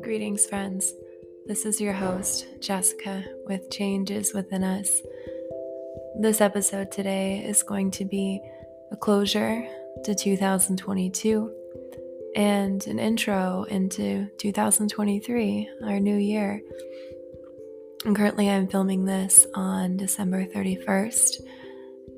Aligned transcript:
Greetings, 0.00 0.46
friends. 0.46 0.94
This 1.46 1.66
is 1.66 1.80
your 1.80 1.92
host, 1.92 2.46
Jessica, 2.60 3.24
with 3.46 3.70
Changes 3.70 4.32
Within 4.32 4.62
Us. 4.62 5.02
This 6.20 6.40
episode 6.40 6.92
today 6.92 7.44
is 7.44 7.64
going 7.64 7.90
to 7.92 8.04
be 8.04 8.40
a 8.92 8.96
closure 8.96 9.66
to 10.04 10.14
2022 10.14 11.52
and 12.36 12.86
an 12.86 13.00
intro 13.00 13.64
into 13.64 14.28
2023, 14.38 15.70
our 15.86 15.98
new 15.98 16.16
year. 16.16 16.62
And 18.04 18.14
currently, 18.14 18.48
I'm 18.48 18.68
filming 18.68 19.06
this 19.06 19.44
on 19.54 19.96
December 19.96 20.46
31st, 20.46 21.40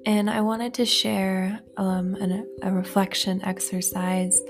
and 0.09 0.31
I 0.31 0.41
wanted 0.41 0.73
to 0.75 0.87
share 0.87 1.61
um, 1.77 2.15
an, 2.15 2.49
a 2.63 2.73
reflection 2.73 3.45
exercise 3.45 4.41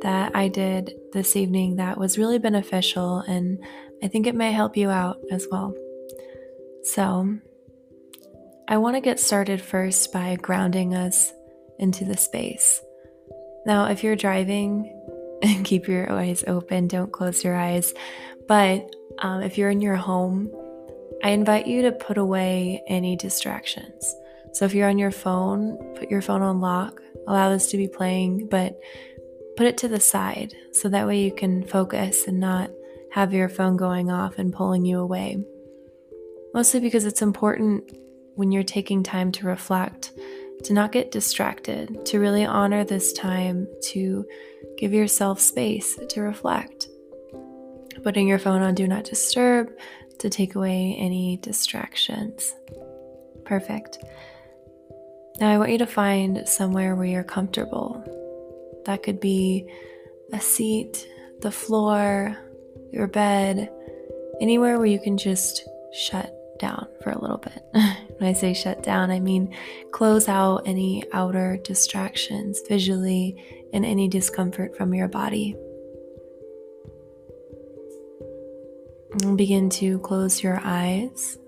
that 0.00 0.34
I 0.34 0.48
did 0.48 0.94
this 1.12 1.36
evening 1.36 1.76
that 1.76 1.98
was 1.98 2.16
really 2.16 2.38
beneficial, 2.38 3.18
and 3.18 3.62
I 4.02 4.08
think 4.08 4.26
it 4.26 4.34
may 4.34 4.52
help 4.52 4.74
you 4.74 4.88
out 4.88 5.18
as 5.30 5.46
well. 5.50 5.74
So, 6.84 7.36
I 8.66 8.78
want 8.78 8.96
to 8.96 9.02
get 9.02 9.20
started 9.20 9.60
first 9.60 10.14
by 10.14 10.36
grounding 10.36 10.94
us 10.94 11.30
into 11.78 12.06
the 12.06 12.16
space. 12.16 12.80
Now, 13.66 13.90
if 13.90 14.02
you're 14.02 14.16
driving, 14.16 14.98
keep 15.64 15.88
your 15.88 16.10
eyes 16.10 16.42
open, 16.46 16.88
don't 16.88 17.12
close 17.12 17.44
your 17.44 17.54
eyes. 17.54 17.92
But 18.48 18.90
um, 19.18 19.42
if 19.42 19.58
you're 19.58 19.68
in 19.68 19.82
your 19.82 19.96
home, 19.96 20.50
I 21.22 21.30
invite 21.30 21.66
you 21.66 21.82
to 21.82 21.92
put 21.92 22.16
away 22.16 22.82
any 22.88 23.14
distractions. 23.14 24.16
So 24.52 24.64
if 24.64 24.74
you're 24.74 24.88
on 24.88 24.98
your 24.98 25.10
phone, 25.10 25.76
put 25.96 26.10
your 26.10 26.22
phone 26.22 26.42
on 26.42 26.60
lock, 26.60 27.00
allow 27.26 27.50
this 27.50 27.70
to 27.70 27.76
be 27.76 27.88
playing, 27.88 28.48
but 28.48 28.78
put 29.56 29.66
it 29.66 29.78
to 29.78 29.88
the 29.88 30.00
side 30.00 30.54
so 30.72 30.88
that 30.88 31.06
way 31.06 31.22
you 31.22 31.32
can 31.32 31.64
focus 31.64 32.26
and 32.26 32.40
not 32.40 32.70
have 33.12 33.32
your 33.32 33.48
phone 33.48 33.76
going 33.76 34.10
off 34.10 34.38
and 34.38 34.52
pulling 34.52 34.84
you 34.84 34.98
away. 34.98 35.38
Mostly 36.54 36.80
because 36.80 37.04
it's 37.04 37.22
important 37.22 37.96
when 38.34 38.52
you're 38.52 38.62
taking 38.62 39.02
time 39.02 39.32
to 39.32 39.46
reflect 39.46 40.12
to 40.64 40.72
not 40.72 40.92
get 40.92 41.10
distracted, 41.10 42.06
to 42.06 42.20
really 42.20 42.44
honor 42.44 42.84
this 42.84 43.12
time 43.12 43.66
to 43.82 44.24
give 44.78 44.92
yourself 44.92 45.40
space 45.40 45.98
to 46.08 46.20
reflect. 46.20 46.88
Putting 48.02 48.28
your 48.28 48.38
phone 48.38 48.62
on 48.62 48.74
Do 48.74 48.86
Not 48.86 49.04
Disturb 49.04 49.70
to 50.18 50.30
take 50.30 50.54
away 50.54 50.96
any 50.98 51.38
distractions. 51.38 52.54
Perfect. 53.44 53.98
Now, 55.40 55.50
I 55.50 55.58
want 55.58 55.70
you 55.70 55.78
to 55.78 55.86
find 55.86 56.46
somewhere 56.48 56.94
where 56.94 57.06
you're 57.06 57.24
comfortable 57.24 58.04
that 58.84 59.02
could 59.02 59.20
be 59.20 59.66
a 60.32 60.40
seat, 60.40 61.08
the 61.40 61.50
floor, 61.50 62.36
your 62.92 63.06
bed, 63.06 63.70
anywhere 64.40 64.78
where 64.78 64.86
you 64.86 65.00
can 65.00 65.16
just 65.16 65.66
shut 65.92 66.34
down 66.58 66.86
for 67.02 67.10
a 67.10 67.20
little 67.20 67.38
bit. 67.38 67.62
when 67.72 68.30
I 68.30 68.32
say 68.32 68.54
shut 68.54 68.82
down, 68.82 69.10
I 69.10 69.20
mean 69.20 69.54
close 69.90 70.28
out 70.28 70.62
any 70.66 71.04
outer 71.12 71.58
distractions 71.58 72.60
visually 72.68 73.68
and 73.72 73.84
any 73.84 74.08
discomfort 74.08 74.76
from 74.76 74.94
your 74.94 75.08
body. 75.08 75.56
And 79.22 79.36
begin 79.36 79.68
to 79.70 79.98
close 79.98 80.42
your 80.42 80.60
eyes. 80.64 81.38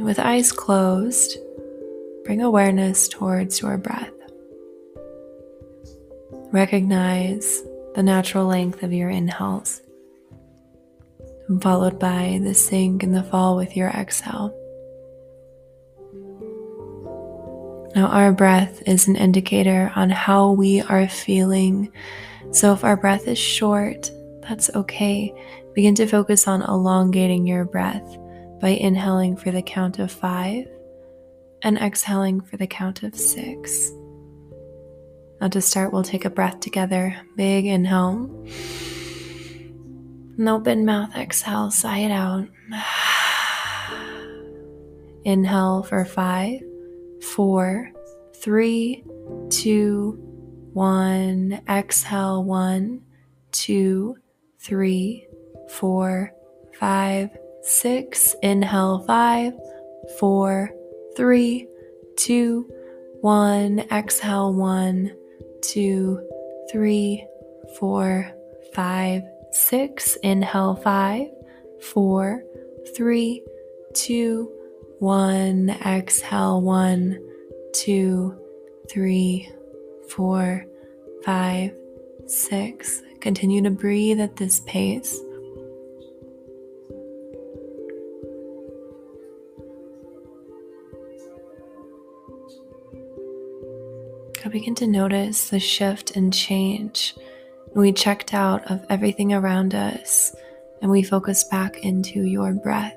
With 0.00 0.18
eyes 0.18 0.52
closed, 0.52 1.36
bring 2.24 2.40
awareness 2.40 3.08
towards 3.08 3.60
your 3.60 3.76
breath. 3.76 4.10
Recognize 6.50 7.62
the 7.94 8.02
natural 8.02 8.46
length 8.46 8.82
of 8.82 8.94
your 8.94 9.10
inhales, 9.10 9.82
followed 11.60 11.98
by 11.98 12.40
the 12.42 12.54
sink 12.54 13.02
and 13.02 13.14
the 13.14 13.22
fall 13.22 13.54
with 13.54 13.76
your 13.76 13.90
exhale. 13.90 14.58
Now, 17.94 18.06
our 18.06 18.32
breath 18.32 18.82
is 18.86 19.06
an 19.08 19.16
indicator 19.16 19.92
on 19.94 20.08
how 20.08 20.52
we 20.52 20.80
are 20.80 21.06
feeling. 21.06 21.92
So, 22.50 22.72
if 22.72 22.82
our 22.82 22.96
breath 22.96 23.28
is 23.28 23.38
short, 23.38 24.10
that's 24.40 24.70
okay. 24.74 25.34
Begin 25.74 25.94
to 25.96 26.06
focus 26.06 26.48
on 26.48 26.62
elongating 26.62 27.46
your 27.46 27.66
breath 27.66 28.18
by 28.62 28.68
inhaling 28.68 29.36
for 29.36 29.50
the 29.50 29.60
count 29.60 29.98
of 29.98 30.12
five 30.12 30.64
and 31.62 31.76
exhaling 31.78 32.40
for 32.40 32.56
the 32.56 32.66
count 32.66 33.02
of 33.02 33.12
six. 33.16 33.90
Now, 35.40 35.48
to 35.48 35.60
start, 35.60 35.92
we'll 35.92 36.04
take 36.04 36.24
a 36.24 36.30
breath 36.30 36.60
together. 36.60 37.16
Big 37.36 37.66
inhale. 37.66 38.30
And 40.38 40.48
open 40.48 40.84
mouth, 40.84 41.14
exhale, 41.16 41.72
sigh 41.72 41.98
it 41.98 42.12
out. 42.12 42.46
Inhale 45.24 45.82
for 45.82 46.04
five, 46.04 46.60
four, 47.20 47.90
three, 48.36 49.02
two, 49.50 50.12
one. 50.72 51.60
Exhale, 51.68 52.44
one, 52.44 53.02
two, 53.50 54.16
three, 54.60 55.26
four, 55.68 56.32
five, 56.78 57.30
six. 57.62 58.34
Inhale, 58.42 59.00
five, 59.06 59.52
four, 60.18 60.70
three, 61.16 61.68
two, 62.16 62.68
one. 63.20 63.80
Exhale, 63.90 64.52
one 64.52 65.12
two, 65.62 66.20
three, 66.70 67.26
four, 67.78 68.30
five, 68.74 69.22
six. 69.52 70.16
Inhale, 70.16 70.76
five, 70.76 71.28
four, 71.80 72.42
three, 72.94 73.42
two, 73.94 74.50
one. 74.98 75.70
Exhale, 75.70 76.60
one, 76.60 77.18
two, 77.72 78.38
three, 78.90 79.50
four, 80.08 80.66
five, 81.24 81.72
six. 82.26 83.00
Continue 83.20 83.62
to 83.62 83.70
breathe 83.70 84.20
at 84.20 84.36
this 84.36 84.60
pace. 84.66 85.18
I 94.44 94.48
begin 94.48 94.74
to 94.76 94.88
notice 94.88 95.50
the 95.50 95.60
shift 95.60 96.16
and 96.16 96.32
change. 96.32 97.14
We 97.74 97.92
checked 97.92 98.34
out 98.34 98.68
of 98.70 98.84
everything 98.90 99.32
around 99.32 99.72
us 99.74 100.34
and 100.80 100.90
we 100.90 101.04
focus 101.04 101.44
back 101.44 101.76
into 101.78 102.22
your 102.24 102.52
breath. 102.52 102.96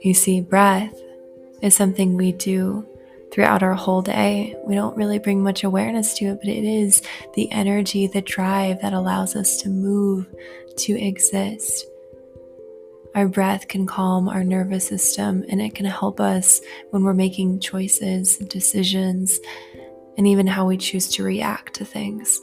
You 0.00 0.14
see, 0.14 0.40
breath 0.40 0.94
is 1.62 1.74
something 1.74 2.16
we 2.16 2.30
do 2.30 2.86
throughout 3.32 3.64
our 3.64 3.74
whole 3.74 4.02
day. 4.02 4.54
We 4.64 4.76
don't 4.76 4.96
really 4.96 5.18
bring 5.18 5.42
much 5.42 5.64
awareness 5.64 6.14
to 6.18 6.26
it, 6.26 6.38
but 6.40 6.48
it 6.48 6.64
is 6.64 7.02
the 7.34 7.50
energy, 7.50 8.06
the 8.06 8.22
drive 8.22 8.80
that 8.82 8.92
allows 8.92 9.34
us 9.34 9.56
to 9.62 9.68
move, 9.68 10.26
to 10.76 10.92
exist. 10.92 11.86
Our 13.16 13.28
breath 13.28 13.68
can 13.68 13.86
calm 13.86 14.28
our 14.28 14.44
nervous 14.44 14.86
system 14.86 15.42
and 15.48 15.58
it 15.62 15.74
can 15.74 15.86
help 15.86 16.20
us 16.20 16.60
when 16.90 17.02
we're 17.02 17.14
making 17.14 17.60
choices, 17.60 18.36
decisions, 18.36 19.40
and 20.18 20.26
even 20.26 20.46
how 20.46 20.66
we 20.66 20.76
choose 20.76 21.08
to 21.12 21.22
react 21.22 21.72
to 21.76 21.86
things. 21.86 22.38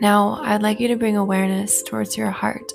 Now, 0.00 0.40
I'd 0.40 0.62
like 0.62 0.80
you 0.80 0.88
to 0.88 0.96
bring 0.96 1.18
awareness 1.18 1.82
towards 1.82 2.16
your 2.16 2.30
heart. 2.30 2.72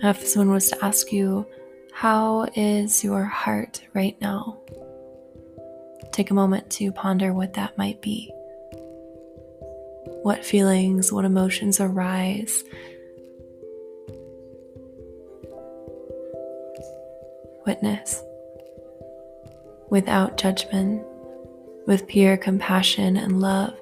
If 0.00 0.24
someone 0.24 0.54
was 0.54 0.70
to 0.70 0.84
ask 0.84 1.12
you, 1.12 1.44
How 1.92 2.46
is 2.54 3.02
your 3.02 3.24
heart 3.24 3.82
right 3.92 4.16
now? 4.20 4.60
Take 6.12 6.30
a 6.30 6.34
moment 6.34 6.70
to 6.70 6.92
ponder 6.92 7.32
what 7.32 7.54
that 7.54 7.76
might 7.76 8.00
be 8.00 8.32
what 10.22 10.44
feelings, 10.44 11.12
what 11.12 11.24
emotions 11.24 11.80
arise. 11.80 12.64
Witness 17.66 18.22
without 19.90 20.36
judgment, 20.36 21.02
with 21.86 22.06
pure 22.06 22.36
compassion 22.36 23.16
and 23.16 23.40
love. 23.40 23.74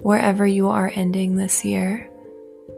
Wherever 0.00 0.46
you 0.46 0.68
are 0.68 0.92
ending 0.94 1.36
this 1.36 1.64
year, 1.64 2.08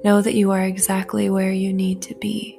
know 0.05 0.23
that 0.23 0.35
you 0.35 0.51
are 0.53 0.65
exactly 0.65 1.29
where 1.29 1.53
you 1.53 1.73
need 1.73 2.03
to 2.03 2.15
be. 2.15 2.59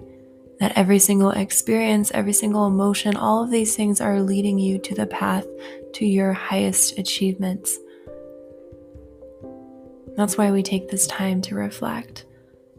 That 0.60 0.74
every 0.76 1.00
single 1.00 1.32
experience, 1.32 2.12
every 2.14 2.34
single 2.34 2.68
emotion, 2.68 3.16
all 3.16 3.44
of 3.44 3.52
these 3.52 3.76
things 3.76 4.02
are 4.02 4.22
leading 4.22 4.60
you 4.60 4.78
to 4.80 4.94
the 4.94 5.08
path 5.08 5.48
to 5.94 6.06
your 6.06 6.34
highest 6.34 6.98
achievements. 6.98 7.78
That's 10.16 10.38
why 10.38 10.52
we 10.52 10.64
take 10.64 10.90
this 10.90 11.08
time 11.08 11.42
to 11.44 11.56
reflect. 11.56 12.26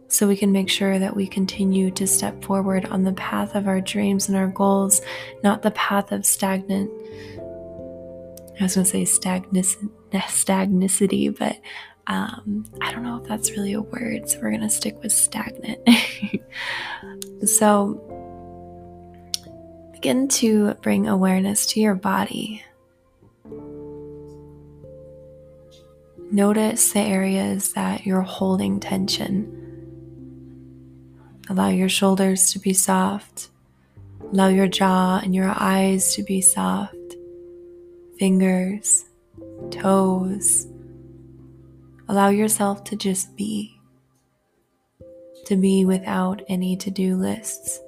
so 0.08 0.26
we 0.26 0.36
can 0.36 0.50
make 0.50 0.68
sure 0.68 0.98
that 0.98 1.14
we 1.14 1.26
continue 1.26 1.88
to 1.92 2.04
step 2.06 2.44
forward 2.44 2.84
on 2.86 3.04
the 3.04 3.12
path 3.12 3.54
of 3.54 3.68
our 3.68 3.80
dreams 3.80 4.28
and 4.28 4.36
our 4.36 4.48
goals, 4.48 5.00
not 5.44 5.62
the 5.62 5.70
path 5.70 6.10
of 6.10 6.26
stagnant. 6.26 6.90
I 8.58 8.64
was 8.64 8.74
going 8.74 8.84
to 8.84 8.90
say 8.90 9.04
stagnicity, 9.04 9.78
but 11.38 11.56
um, 12.08 12.66
I 12.80 12.90
don't 12.92 13.04
know 13.04 13.18
if 13.22 13.28
that's 13.28 13.52
really 13.52 13.72
a 13.72 13.80
word, 13.80 14.28
so 14.28 14.40
we're 14.40 14.50
going 14.50 14.62
to 14.62 14.68
stick 14.68 15.00
with 15.00 15.12
stagnant. 15.12 15.78
so 17.48 18.06
begin 19.92 20.26
to 20.28 20.74
bring 20.82 21.06
awareness 21.06 21.66
to 21.66 21.80
your 21.80 21.94
body. 21.94 22.64
Notice 26.32 26.92
the 26.92 27.00
areas 27.00 27.72
that 27.72 28.06
you're 28.06 28.20
holding 28.20 28.78
tension. 28.78 29.56
Allow 31.48 31.70
your 31.70 31.88
shoulders 31.88 32.52
to 32.52 32.60
be 32.60 32.72
soft. 32.72 33.48
Allow 34.32 34.46
your 34.46 34.68
jaw 34.68 35.20
and 35.20 35.34
your 35.34 35.52
eyes 35.56 36.14
to 36.14 36.22
be 36.22 36.40
soft. 36.40 36.94
Fingers, 38.16 39.06
toes. 39.72 40.68
Allow 42.08 42.28
yourself 42.28 42.84
to 42.84 42.96
just 42.96 43.36
be. 43.36 43.80
To 45.46 45.56
be 45.56 45.84
without 45.84 46.42
any 46.48 46.76
to 46.76 46.92
do 46.92 47.16
lists. 47.16 47.80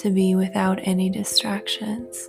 To 0.00 0.10
be 0.10 0.34
without 0.34 0.78
any 0.82 1.08
distractions. 1.08 2.28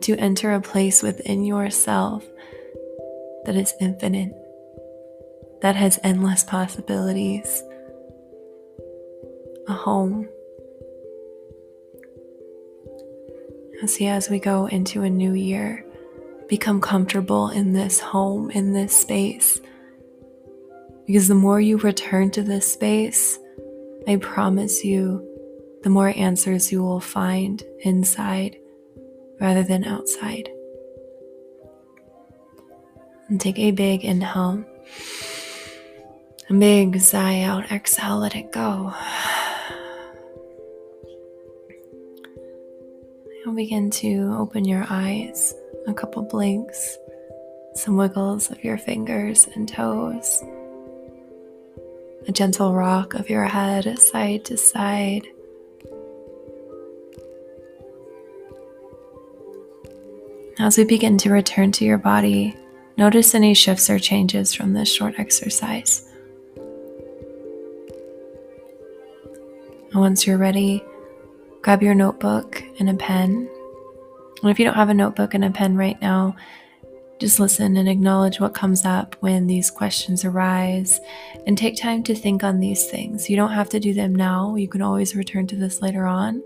To 0.00 0.16
enter 0.16 0.52
a 0.52 0.60
place 0.60 1.00
within 1.00 1.44
yourself 1.44 2.24
that 3.46 3.56
is 3.56 3.72
infinite, 3.80 4.32
that 5.62 5.76
has 5.76 6.00
endless 6.02 6.42
possibilities, 6.42 7.62
a 9.68 9.72
home. 9.72 10.28
See, 13.86 14.08
as 14.08 14.28
we 14.28 14.40
go 14.40 14.66
into 14.66 15.02
a 15.02 15.10
new 15.10 15.34
year, 15.34 15.86
become 16.48 16.80
comfortable 16.80 17.50
in 17.50 17.72
this 17.72 18.00
home, 18.00 18.50
in 18.50 18.72
this 18.72 18.98
space. 18.98 19.60
Because 21.06 21.28
the 21.28 21.36
more 21.36 21.60
you 21.60 21.76
return 21.78 22.32
to 22.32 22.42
this 22.42 22.72
space, 22.72 23.38
I 24.08 24.16
promise 24.16 24.84
you, 24.84 25.24
the 25.84 25.90
more 25.90 26.12
answers 26.16 26.72
you 26.72 26.82
will 26.82 26.98
find 26.98 27.62
inside 27.82 28.56
rather 29.40 29.62
than 29.62 29.84
outside. 29.84 30.50
And 33.28 33.40
take 33.40 33.58
a 33.58 33.72
big 33.72 34.04
inhale. 34.04 34.64
A 36.48 36.54
big 36.54 37.00
sigh 37.00 37.42
out, 37.42 37.72
exhale, 37.72 38.18
let 38.18 38.36
it 38.36 38.52
go. 38.52 38.94
You'll 43.44 43.54
begin 43.54 43.90
to 43.90 44.36
open 44.38 44.64
your 44.64 44.86
eyes, 44.88 45.54
a 45.88 45.94
couple 45.94 46.22
blinks, 46.22 46.98
some 47.74 47.96
wiggles 47.96 48.50
of 48.50 48.62
your 48.62 48.78
fingers 48.78 49.48
and 49.54 49.68
toes, 49.68 50.42
a 52.28 52.32
gentle 52.32 52.74
rock 52.74 53.14
of 53.14 53.28
your 53.28 53.44
head 53.44 53.98
side 53.98 54.44
to 54.44 54.56
side. 54.56 55.26
As 60.58 60.78
we 60.78 60.84
begin 60.84 61.18
to 61.18 61.30
return 61.30 61.70
to 61.72 61.84
your 61.84 61.98
body, 61.98 62.56
Notice 62.98 63.34
any 63.34 63.52
shifts 63.52 63.90
or 63.90 63.98
changes 63.98 64.54
from 64.54 64.72
this 64.72 64.90
short 64.90 65.18
exercise. 65.18 66.08
Once 69.94 70.26
you're 70.26 70.38
ready, 70.38 70.82
grab 71.60 71.82
your 71.82 71.94
notebook 71.94 72.62
and 72.80 72.88
a 72.88 72.94
pen. 72.94 73.50
And 74.42 74.50
if 74.50 74.58
you 74.58 74.64
don't 74.64 74.74
have 74.74 74.88
a 74.88 74.94
notebook 74.94 75.34
and 75.34 75.44
a 75.44 75.50
pen 75.50 75.76
right 75.76 76.00
now, 76.00 76.36
just 77.18 77.38
listen 77.38 77.76
and 77.76 77.88
acknowledge 77.88 78.40
what 78.40 78.54
comes 78.54 78.86
up 78.86 79.14
when 79.20 79.46
these 79.46 79.70
questions 79.70 80.24
arise 80.24 80.98
and 81.46 81.56
take 81.56 81.76
time 81.76 82.02
to 82.04 82.14
think 82.14 82.44
on 82.44 82.60
these 82.60 82.90
things. 82.90 83.28
You 83.28 83.36
don't 83.36 83.52
have 83.52 83.68
to 83.70 83.80
do 83.80 83.92
them 83.92 84.14
now, 84.14 84.54
you 84.54 84.68
can 84.68 84.82
always 84.82 85.16
return 85.16 85.46
to 85.48 85.56
this 85.56 85.82
later 85.82 86.06
on, 86.06 86.42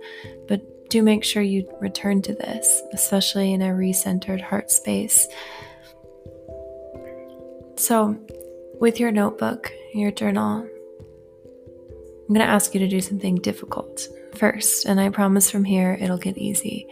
but 0.49 0.89
do 0.91 1.03
make 1.03 1.23
sure 1.23 1.43
you 1.43 1.69
return 1.81 2.23
to 2.23 2.35
this, 2.35 2.83
especially 2.93 3.53
in 3.53 3.63
a 3.63 3.69
recentered 3.69 4.41
heart 4.41 4.71
space 4.71 5.29
so, 7.81 8.17
with 8.79 9.01
your 9.01 9.11
notebook, 9.11 9.73
your 9.95 10.11
journal, 10.11 10.59
I'm 10.61 12.35
going 12.35 12.41
to 12.41 12.53
ask 12.53 12.75
you 12.75 12.81
to 12.81 12.89
do 12.89 13.01
something 13.01 13.37
difficult 13.37 14.07
first, 14.37 14.85
and 14.85 15.01
I 15.01 15.09
promise 15.09 15.51
from 15.51 15.65
here 15.65 15.97
it'll 15.99 16.19
get 16.19 16.37
easy. 16.37 16.87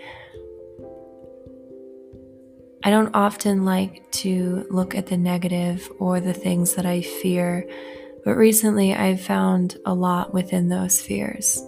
I 2.82 2.90
don't 2.90 3.14
often 3.14 3.66
like 3.66 4.10
to 4.12 4.66
look 4.70 4.94
at 4.94 5.08
the 5.08 5.18
negative 5.18 5.90
or 5.98 6.20
the 6.20 6.32
things 6.32 6.74
that 6.74 6.86
I 6.86 7.02
fear, 7.02 7.68
but 8.24 8.36
recently 8.36 8.94
I've 8.94 9.20
found 9.20 9.76
a 9.84 9.92
lot 9.92 10.32
within 10.32 10.70
those 10.70 11.02
fears. 11.02 11.62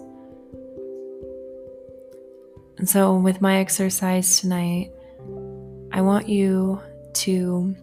And 2.79 2.89
so, 2.89 3.15
with 3.19 3.39
my 3.39 3.57
exercise 3.57 4.41
tonight, 4.41 4.91
I 5.91 6.01
want 6.01 6.27
you 6.27 6.81
to 7.13 7.75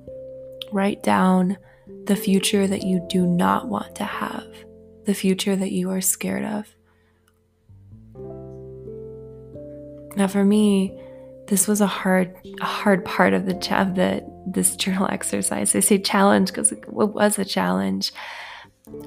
Write 0.73 1.03
down 1.03 1.57
the 2.05 2.17
future 2.17 2.67
that 2.67 2.83
you 2.83 3.05
do 3.09 3.27
not 3.27 3.69
want 3.69 3.95
to 3.97 4.05
have, 4.05 4.47
the 5.05 5.15
future 5.15 5.57
that 5.57 5.73
you 5.73 5.91
are 5.91 6.01
scared 6.01 6.45
of. 6.45 6.75
Now, 10.17 10.27
for 10.27 10.45
me, 10.45 10.99
this 11.47 11.69
was 11.69 11.81
a 11.81 11.87
hard, 11.87 12.35
a 12.61 12.65
hard 12.65 13.05
part 13.05 13.33
of 13.33 13.47
the 13.47 13.55
of 13.79 13.95
the 13.95 14.25
this 14.47 14.77
journal 14.77 15.07
exercise. 15.11 15.75
I 15.75 15.81
say 15.81 15.99
challenge 15.99 16.49
because 16.49 16.73
it 16.73 16.89
was 16.89 17.39
a 17.39 17.45
challenge. 17.45 18.13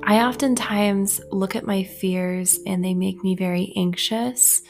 I 0.03 0.23
oftentimes 0.23 1.21
look 1.31 1.55
at 1.55 1.65
my 1.65 1.83
fears 1.83 2.59
and 2.67 2.83
they 2.83 2.93
make 2.93 3.23
me 3.23 3.35
very 3.35 3.73
anxious, 3.75 4.61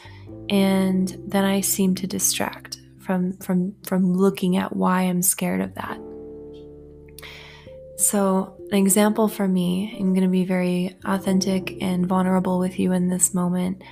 and 0.48 1.16
then 1.26 1.44
I 1.44 1.60
seem 1.60 1.94
to 1.96 2.06
distract 2.06 2.78
from 2.98 3.34
from 3.38 3.74
from 3.84 4.14
looking 4.14 4.56
at 4.56 4.74
why 4.74 5.02
I'm 5.02 5.22
scared 5.22 5.60
of 5.60 5.74
that. 5.74 5.98
So, 7.98 8.56
an 8.70 8.78
example 8.78 9.28
for 9.28 9.46
me, 9.46 9.94
I'm 9.98 10.14
going 10.14 10.22
to 10.22 10.28
be 10.28 10.44
very 10.44 10.96
authentic 11.04 11.80
and 11.82 12.06
vulnerable 12.06 12.58
with 12.58 12.78
you 12.78 12.92
in 12.92 13.08
this 13.08 13.34
moment, 13.34 13.82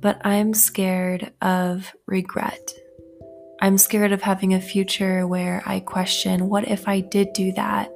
but 0.00 0.20
I'm 0.24 0.54
scared 0.54 1.32
of 1.42 1.92
regret. 2.06 2.72
I'm 3.60 3.76
scared 3.76 4.12
of 4.12 4.22
having 4.22 4.54
a 4.54 4.60
future 4.60 5.26
where 5.26 5.62
I 5.66 5.80
question 5.80 6.48
what 6.48 6.66
if 6.66 6.88
I 6.88 7.00
did 7.00 7.34
do 7.34 7.52
that? 7.52 7.92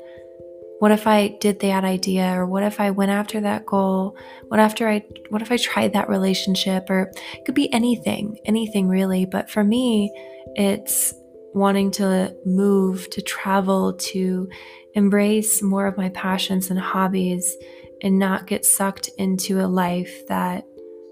What 0.81 0.91
if 0.91 1.07
I 1.07 1.29
did 1.41 1.61
that 1.61 1.85
idea 1.85 2.39
or 2.39 2.45
what 2.45 2.63
if 2.63 2.79
I 2.79 2.91
went 2.91 3.11
after 3.11 3.41
that 3.41 3.65
goal? 3.65 4.19
What 4.49 4.61
after 4.61 4.87
I 4.87 5.03
what 5.31 5.41
if 5.41 5.51
I 5.51 5.57
tried 5.57 5.95
that 5.95 6.11
relationship 6.11 6.91
or 6.91 7.11
it 7.33 7.45
could 7.47 7.55
be 7.55 7.73
anything, 7.73 8.39
anything 8.45 8.89
really, 8.89 9.25
but 9.25 9.49
for 9.49 9.65
me 9.65 10.13
it's 10.57 11.15
wanting 11.55 11.91
to 11.93 12.37
move, 12.45 13.09
to 13.11 13.23
travel, 13.23 13.95
to 13.95 14.49
embrace 14.95 15.63
more 15.63 15.87
of 15.87 15.97
my 15.97 16.09
passions 16.11 16.71
and 16.71 16.79
hobbies 16.79 17.57
and 18.03 18.19
not 18.19 18.47
get 18.47 18.65
sucked 18.65 19.09
into 19.19 19.61
a 19.61 19.67
life 19.67 20.27
that 20.27 20.67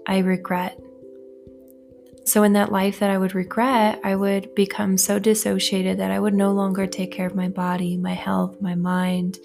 I 0.05 0.19
regret. 0.19 0.79
So, 2.25 2.43
in 2.43 2.53
that 2.53 2.71
life 2.71 2.99
that 2.99 3.09
I 3.09 3.17
would 3.17 3.35
regret, 3.35 3.99
I 4.03 4.15
would 4.15 4.53
become 4.55 4.97
so 4.97 5.19
dissociated 5.19 5.97
that 5.99 6.11
I 6.11 6.19
would 6.19 6.33
no 6.33 6.51
longer 6.51 6.87
take 6.87 7.11
care 7.11 7.27
of 7.27 7.35
my 7.35 7.49
body, 7.49 7.97
my 7.97 8.13
health, 8.13 8.61
my 8.61 8.75
mind, 8.75 9.39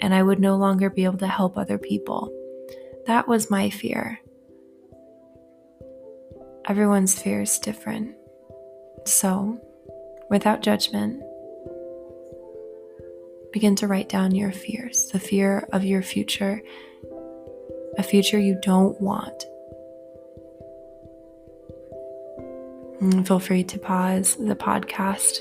and 0.00 0.14
I 0.14 0.22
would 0.22 0.40
no 0.40 0.56
longer 0.56 0.90
be 0.90 1.04
able 1.04 1.18
to 1.18 1.26
help 1.26 1.56
other 1.56 1.78
people. 1.78 2.30
That 3.06 3.28
was 3.28 3.50
my 3.50 3.70
fear. 3.70 4.20
Everyone's 6.66 7.20
fear 7.20 7.40
is 7.42 7.58
different. 7.58 8.14
So, 9.06 9.58
without 10.30 10.62
judgment, 10.62 11.22
begin 13.52 13.74
to 13.76 13.86
write 13.86 14.08
down 14.08 14.34
your 14.34 14.52
fears, 14.52 15.08
the 15.12 15.18
fear 15.18 15.68
of 15.72 15.84
your 15.84 16.02
future, 16.02 16.62
a 17.96 18.02
future 18.02 18.38
you 18.38 18.58
don't 18.62 19.00
want. 19.00 19.44
And 23.00 23.26
feel 23.26 23.38
free 23.38 23.64
to 23.64 23.78
pause 23.78 24.36
the 24.36 24.56
podcast. 24.56 25.38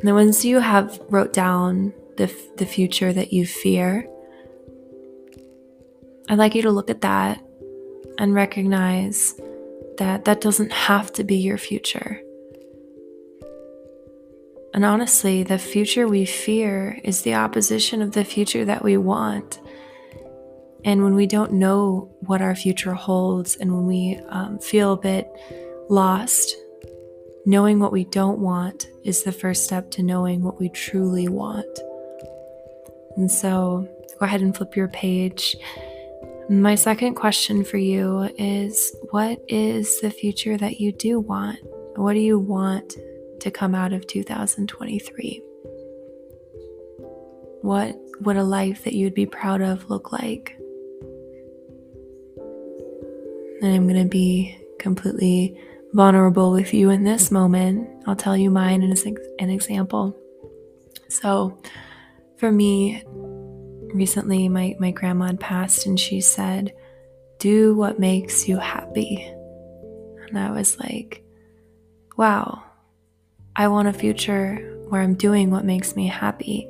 And 0.00 0.14
once 0.14 0.44
you 0.44 0.58
have 0.58 1.00
wrote 1.08 1.32
down 1.32 1.94
the, 2.16 2.34
the 2.56 2.66
future 2.66 3.12
that 3.12 3.32
you 3.32 3.46
fear, 3.46 4.08
I'd 6.28 6.38
like 6.38 6.54
you 6.54 6.62
to 6.62 6.70
look 6.70 6.90
at 6.90 7.02
that 7.02 7.42
and 8.18 8.34
recognize 8.34 9.34
that 9.98 10.24
that 10.24 10.40
doesn't 10.40 10.72
have 10.72 11.12
to 11.14 11.24
be 11.24 11.36
your 11.36 11.58
future. 11.58 12.20
And 14.74 14.84
honestly, 14.84 15.44
the 15.44 15.58
future 15.58 16.08
we 16.08 16.24
fear 16.24 16.98
is 17.04 17.22
the 17.22 17.34
opposition 17.34 18.02
of 18.02 18.12
the 18.12 18.24
future 18.24 18.64
that 18.64 18.82
we 18.82 18.96
want. 18.96 19.60
And 20.84 21.04
when 21.04 21.14
we 21.14 21.26
don't 21.26 21.52
know 21.52 22.12
what 22.20 22.42
our 22.42 22.56
future 22.56 22.92
holds 22.92 23.56
and 23.56 23.72
when 23.72 23.86
we 23.86 24.20
um, 24.28 24.58
feel 24.58 24.94
a 24.94 25.00
bit 25.00 25.30
lost, 25.88 26.56
knowing 27.46 27.78
what 27.78 27.92
we 27.92 28.04
don't 28.04 28.40
want 28.40 28.88
is 29.04 29.22
the 29.22 29.32
first 29.32 29.64
step 29.64 29.92
to 29.92 30.02
knowing 30.02 30.42
what 30.42 30.58
we 30.58 30.68
truly 30.70 31.28
want. 31.28 31.78
And 33.16 33.30
so 33.30 33.88
go 34.18 34.26
ahead 34.26 34.40
and 34.40 34.56
flip 34.56 34.74
your 34.74 34.88
page. 34.88 35.56
My 36.50 36.74
second 36.74 37.14
question 37.14 37.64
for 37.64 37.78
you 37.78 38.28
is 38.36 38.94
What 39.10 39.42
is 39.48 40.00
the 40.02 40.10
future 40.10 40.58
that 40.58 40.78
you 40.78 40.92
do 40.92 41.18
want? 41.18 41.58
What 41.96 42.12
do 42.12 42.18
you 42.18 42.38
want 42.38 42.96
to 43.40 43.50
come 43.50 43.74
out 43.74 43.94
of 43.94 44.06
2023? 44.06 45.42
What 47.62 47.96
would 48.20 48.36
a 48.36 48.44
life 48.44 48.84
that 48.84 48.92
you'd 48.92 49.14
be 49.14 49.24
proud 49.24 49.62
of 49.62 49.88
look 49.88 50.12
like? 50.12 50.54
And 53.62 53.74
I'm 53.74 53.88
going 53.88 54.02
to 54.02 54.08
be 54.08 54.58
completely 54.78 55.58
vulnerable 55.94 56.50
with 56.52 56.74
you 56.74 56.90
in 56.90 57.04
this 57.04 57.30
moment. 57.30 57.88
I'll 58.06 58.16
tell 58.16 58.36
you 58.36 58.50
mine 58.50 58.82
as 58.82 59.06
an 59.06 59.48
example. 59.48 60.14
So, 61.08 61.56
for 62.36 62.52
me, 62.52 63.02
recently 63.94 64.48
my, 64.48 64.76
my 64.78 64.90
grandma 64.90 65.26
had 65.26 65.40
passed 65.40 65.86
and 65.86 65.98
she 65.98 66.20
said, 66.20 66.74
Do 67.38 67.74
what 67.74 67.98
makes 67.98 68.48
you 68.48 68.58
happy. 68.58 69.24
And 70.28 70.38
I 70.38 70.50
was 70.50 70.78
like, 70.78 71.24
Wow, 72.16 72.62
I 73.56 73.68
want 73.68 73.88
a 73.88 73.92
future 73.92 74.56
where 74.88 75.00
I'm 75.00 75.14
doing 75.14 75.50
what 75.50 75.64
makes 75.64 75.96
me 75.96 76.08
happy. 76.08 76.68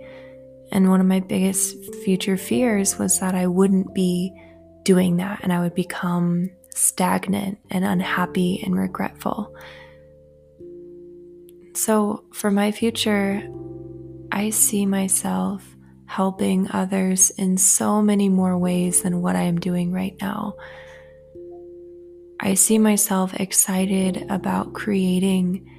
And 0.71 0.88
one 0.88 1.00
of 1.00 1.07
my 1.07 1.21
biggest 1.21 1.95
future 2.04 2.37
fears 2.37 2.99
was 2.99 3.21
that 3.21 3.35
I 3.35 3.47
wouldn't 3.47 3.95
be 3.95 4.33
doing 4.83 5.16
that 5.16 5.40
and 5.43 5.52
I 5.52 5.61
would 5.61 5.75
become 5.75 6.50
stagnant 6.75 7.59
and 7.71 7.85
unhappy 7.85 8.62
and 8.64 8.76
regretful. 8.76 9.54
So, 11.75 12.25
for 12.33 12.50
my 12.50 12.71
future, 12.71 13.43
I 14.31 14.50
see 14.50 14.87
myself 14.87 15.74
helping 16.06 16.70
others 16.70 17.30
in 17.30 17.56
so 17.56 18.02
many 18.02 18.28
more 18.28 18.56
ways 18.58 19.02
than 19.02 19.23
what 19.23 19.37
I 19.37 19.42
am 19.42 19.58
doing 19.58 19.92
right 19.92 20.16
now. 20.20 20.54
I 22.40 22.54
see 22.54 22.78
myself 22.78 23.34
excited 23.34 24.26
about 24.28 24.75
creating 24.75 25.70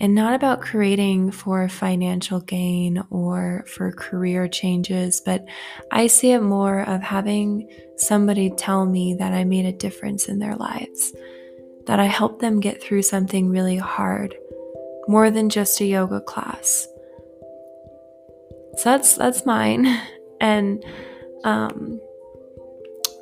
and 0.00 0.14
not 0.14 0.34
about 0.34 0.60
creating 0.60 1.30
for 1.30 1.68
financial 1.68 2.40
gain 2.40 3.02
or 3.10 3.64
for 3.68 3.92
career 3.92 4.48
changes, 4.48 5.20
but 5.24 5.44
I 5.90 6.08
see 6.08 6.32
it 6.32 6.40
more 6.40 6.80
of 6.80 7.00
having 7.02 7.68
somebody 7.96 8.50
tell 8.50 8.86
me 8.86 9.14
that 9.14 9.32
I 9.32 9.44
made 9.44 9.66
a 9.66 9.72
difference 9.72 10.26
in 10.26 10.40
their 10.40 10.56
lives, 10.56 11.12
that 11.86 12.00
I 12.00 12.06
helped 12.06 12.40
them 12.40 12.60
get 12.60 12.82
through 12.82 13.02
something 13.02 13.48
really 13.48 13.76
hard, 13.76 14.34
more 15.06 15.30
than 15.30 15.48
just 15.48 15.80
a 15.80 15.84
yoga 15.84 16.20
class. 16.20 16.88
So 18.76 18.90
that's 18.90 19.14
that's 19.14 19.46
mine, 19.46 19.86
and 20.40 20.84
um, 21.44 22.00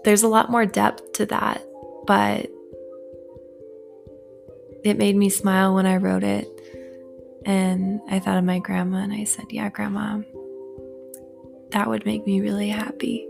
there's 0.05 0.23
a 0.23 0.29
lot 0.29 0.51
more 0.51 0.67
depth 0.67 1.13
to 1.15 1.27
that, 1.27 1.65
but 2.07 2.51
it 4.85 4.99
made 4.99 5.17
me 5.17 5.29
smile 5.29 5.75
when 5.75 5.87
I 5.87 5.97
wrote 5.97 6.25
it 6.25 6.49
and 7.45 8.01
I 8.09 8.19
thought 8.19 8.39
of 8.39 8.45
my 8.45 8.59
grandma 8.59 8.99
and 8.99 9.13
I 9.13 9.25
said, 9.25 9.47
Yeah, 9.51 9.69
grandma, 9.69 10.21
that 11.71 11.89
would 11.89 12.05
make 12.07 12.27
me 12.27 12.41
really 12.41 12.69
happy. 12.69 13.27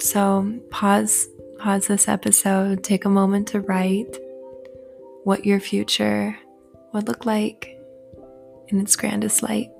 So 0.00 0.60
pause, 0.70 1.28
pause 1.58 1.86
this 1.86 2.08
episode, 2.08 2.84
take 2.84 3.04
a 3.04 3.10
moment 3.10 3.48
to 3.48 3.60
write 3.60 4.16
what 5.24 5.44
your 5.44 5.60
future 5.60 6.38
would 6.92 7.08
look 7.08 7.26
like 7.26 7.76
in 8.68 8.80
its 8.80 8.96
grandest 8.96 9.42
light. 9.42 9.70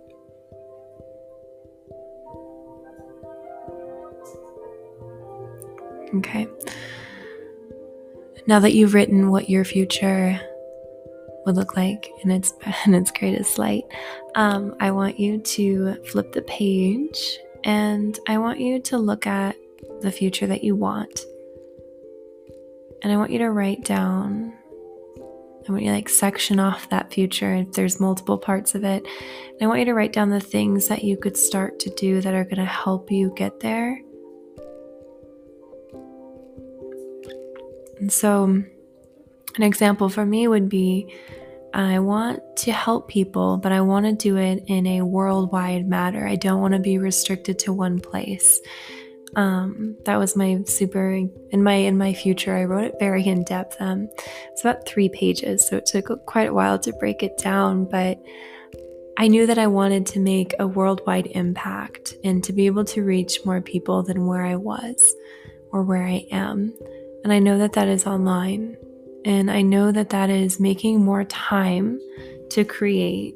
Okay. 6.19 6.49
Now 8.47 8.61
that 8.61 8.75
you've 8.75 8.95
written 8.95 9.31
what 9.31 9.51
your 9.51 9.65
future 9.65 10.41
would 11.45 11.57
look 11.57 11.77
like 11.77 12.09
in 12.23 12.31
its 12.31 12.53
in 12.87 12.95
its 12.95 13.11
greatest 13.11 13.59
light, 13.59 13.85
um, 14.35 14.75
I 14.81 14.91
want 14.91 15.19
you 15.19 15.39
to 15.39 15.95
flip 16.05 16.33
the 16.33 16.43
page 16.43 17.39
and 17.65 18.19
I 18.29 18.39
want 18.39 18.61
you 18.61 18.81
to 18.81 18.99
look 18.99 19.27
at 19.27 19.57
the 20.01 20.13
future 20.13 20.47
that 20.47 20.63
you 20.63 20.77
want. 20.77 21.21
And 23.03 23.13
I 23.13 23.17
want 23.17 23.31
you 23.31 23.39
to 23.39 23.51
write 23.51 23.85
down, 23.85 24.53
I 25.69 25.73
want 25.73 25.83
you 25.83 25.91
to 25.91 25.97
like 25.97 26.09
section 26.09 26.61
off 26.61 26.89
that 26.91 27.13
future 27.13 27.55
if 27.55 27.73
there's 27.73 28.01
multiple 28.01 28.39
parts 28.39 28.75
of 28.75 28.85
it. 28.85 29.05
And 29.05 29.63
I 29.63 29.67
want 29.67 29.81
you 29.81 29.85
to 29.87 29.95
write 29.95 30.13
down 30.13 30.31
the 30.31 30.41
things 30.41 30.89
that 30.89 31.05
you 31.05 31.17
could 31.17 31.37
start 31.37 31.79
to 31.81 31.91
do 31.91 32.21
that 32.21 32.35
are 32.35 32.45
going 32.45 32.57
to 32.57 32.65
help 32.65 33.11
you 33.11 33.33
get 33.37 33.61
there. 33.61 34.01
And 37.99 38.13
so, 38.13 38.45
an 38.45 39.63
example 39.63 40.09
for 40.09 40.27
me 40.27 40.49
would 40.49 40.69
be 40.69 41.15
I 41.77 41.99
want 41.99 42.41
to 42.59 42.73
help 42.73 43.09
people, 43.09 43.59
but 43.59 43.71
I 43.71 43.83
want 43.83 44.07
to 44.07 44.13
do 44.13 44.39
it 44.39 44.65
in 44.67 44.87
a 44.87 45.03
worldwide 45.03 45.87
matter. 45.87 46.27
I 46.27 46.37
don't 46.37 46.63
want 46.63 46.73
to 46.73 46.81
be 46.81 46.97
restricted 46.97 47.59
to 47.61 47.73
one 47.73 48.01
place. 48.01 48.61
Um, 49.35 49.95
that 50.07 50.17
was 50.17 50.37
my 50.37 50.63
super 50.65 51.11
in 51.13 51.63
my 51.63 51.75
in 51.75 51.99
my 51.99 52.15
future. 52.15 52.57
I 52.57 52.65
wrote 52.65 52.85
it 52.85 52.95
very 52.99 53.27
in 53.27 53.45
depth. 53.45 53.77
Um, 53.79 54.09
it's 54.51 54.63
about 54.63 54.89
three 54.89 55.11
pages, 55.11 55.69
so 55.69 55.77
it 55.77 55.85
took 55.85 56.25
quite 56.25 56.49
a 56.49 56.55
while 56.55 56.79
to 56.79 56.93
break 56.95 57.23
it 57.23 57.37
down. 57.37 57.85
But 57.85 58.23
I 59.19 59.29
knew 59.29 59.47
that 59.47 59.59
I 59.59 59.67
wanted 59.67 60.07
to 60.07 60.21
make 60.21 60.55
a 60.59 60.67
worldwide 60.67 61.27
impact 61.27 62.15
and 62.25 62.43
to 62.45 62.55
be 62.55 62.65
able 62.65 62.85
to 62.87 63.05
reach 63.05 63.45
more 63.45 63.61
people 63.61 64.03
than 64.03 64.27
where 64.27 64.47
I 64.47 64.57
was 64.57 65.15
or 65.73 65.83
where 65.83 66.05
I 66.05 66.27
am. 66.31 66.73
And 67.25 67.33
I 67.33 67.39
know 67.39 67.59
that 67.59 67.73
that 67.75 67.89
is 67.89 68.07
online. 68.07 68.77
And 69.25 69.51
I 69.51 69.63
know 69.63 69.91
that 69.91 70.11
that 70.11 70.31
is 70.31 70.61
making 70.61 71.05
more 71.05 71.25
time 71.25 72.01
to 72.51 72.65
create 72.65 73.35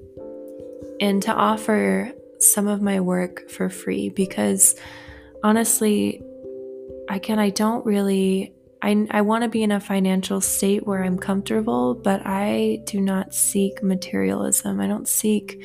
and 1.01 1.23
to 1.23 1.33
offer 1.33 2.13
some 2.39 2.69
of 2.69 2.81
my 2.81 3.01
work 3.01 3.51
for 3.51 3.69
free 3.69 4.09
because 4.09 4.77
honestly, 5.43 6.23
again, 7.09 7.39
I 7.39 7.51
don't 7.51 7.85
really. 7.85 8.55
I, 8.83 9.07
I 9.11 9.21
want 9.21 9.43
to 9.45 9.51
be 9.51 9.63
in 9.63 9.73
a 9.73 9.81
financial 9.81 10.41
state 10.41 10.87
where 10.87 11.05
I'm 11.05 11.19
comfortable, 11.19 11.95
but 11.95 12.23
I 12.25 12.79
do 12.85 12.99
not 12.99 13.35
seek 13.35 13.83
materialism. 13.83 14.81
I 14.81 14.87
don't 14.87 15.07
seek 15.07 15.63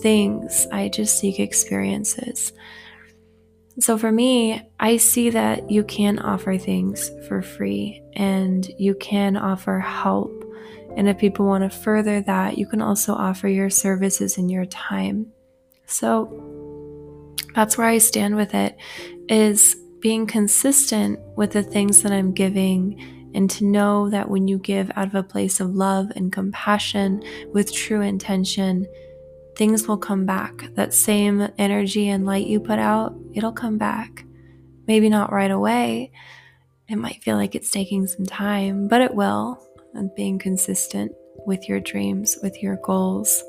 things. 0.00 0.66
I 0.70 0.90
just 0.90 1.18
seek 1.18 1.40
experiences. 1.40 2.52
So 3.80 3.96
for 3.96 4.10
me, 4.10 4.68
I 4.80 4.96
see 4.96 5.30
that 5.30 5.70
you 5.70 5.84
can 5.84 6.18
offer 6.18 6.58
things 6.58 7.10
for 7.28 7.42
free 7.42 8.02
and 8.14 8.68
you 8.76 8.94
can 8.96 9.36
offer 9.36 9.78
help. 9.78 10.44
And 10.96 11.08
if 11.08 11.18
people 11.18 11.46
want 11.46 11.70
to 11.70 11.78
further 11.78 12.20
that, 12.22 12.58
you 12.58 12.66
can 12.66 12.82
also 12.82 13.14
offer 13.14 13.46
your 13.46 13.70
services 13.70 14.36
and 14.36 14.50
your 14.50 14.64
time. 14.66 15.32
So 15.86 17.34
that's 17.54 17.78
where 17.78 17.86
I 17.86 17.98
stand 17.98 18.34
with 18.34 18.54
it 18.54 18.76
is 19.28 19.76
being 20.00 20.26
consistent 20.26 21.20
with 21.36 21.52
the 21.52 21.62
things 21.62 22.02
that 22.02 22.12
I'm 22.12 22.32
giving 22.32 23.30
and 23.34 23.48
to 23.50 23.64
know 23.64 24.10
that 24.10 24.28
when 24.28 24.48
you 24.48 24.58
give 24.58 24.90
out 24.96 25.08
of 25.08 25.14
a 25.14 25.22
place 25.22 25.60
of 25.60 25.74
love 25.74 26.10
and 26.16 26.32
compassion 26.32 27.22
with 27.52 27.72
true 27.72 28.00
intention, 28.00 28.86
things 29.58 29.88
will 29.88 29.98
come 29.98 30.24
back. 30.24 30.72
That 30.76 30.94
same 30.94 31.48
energy 31.58 32.08
and 32.08 32.24
light 32.24 32.46
you 32.46 32.60
put 32.60 32.78
out, 32.78 33.14
it'll 33.34 33.52
come 33.52 33.76
back. 33.76 34.24
Maybe 34.86 35.08
not 35.08 35.32
right 35.32 35.50
away. 35.50 36.12
It 36.88 36.96
might 36.96 37.22
feel 37.22 37.36
like 37.36 37.54
it's 37.54 37.70
taking 37.70 38.06
some 38.06 38.24
time, 38.24 38.88
but 38.88 39.02
it 39.02 39.14
will. 39.14 39.62
And 39.94 40.14
being 40.14 40.38
consistent 40.38 41.12
with 41.44 41.68
your 41.68 41.80
dreams, 41.80 42.38
with 42.42 42.62
your 42.62 42.78
goals. 42.84 43.42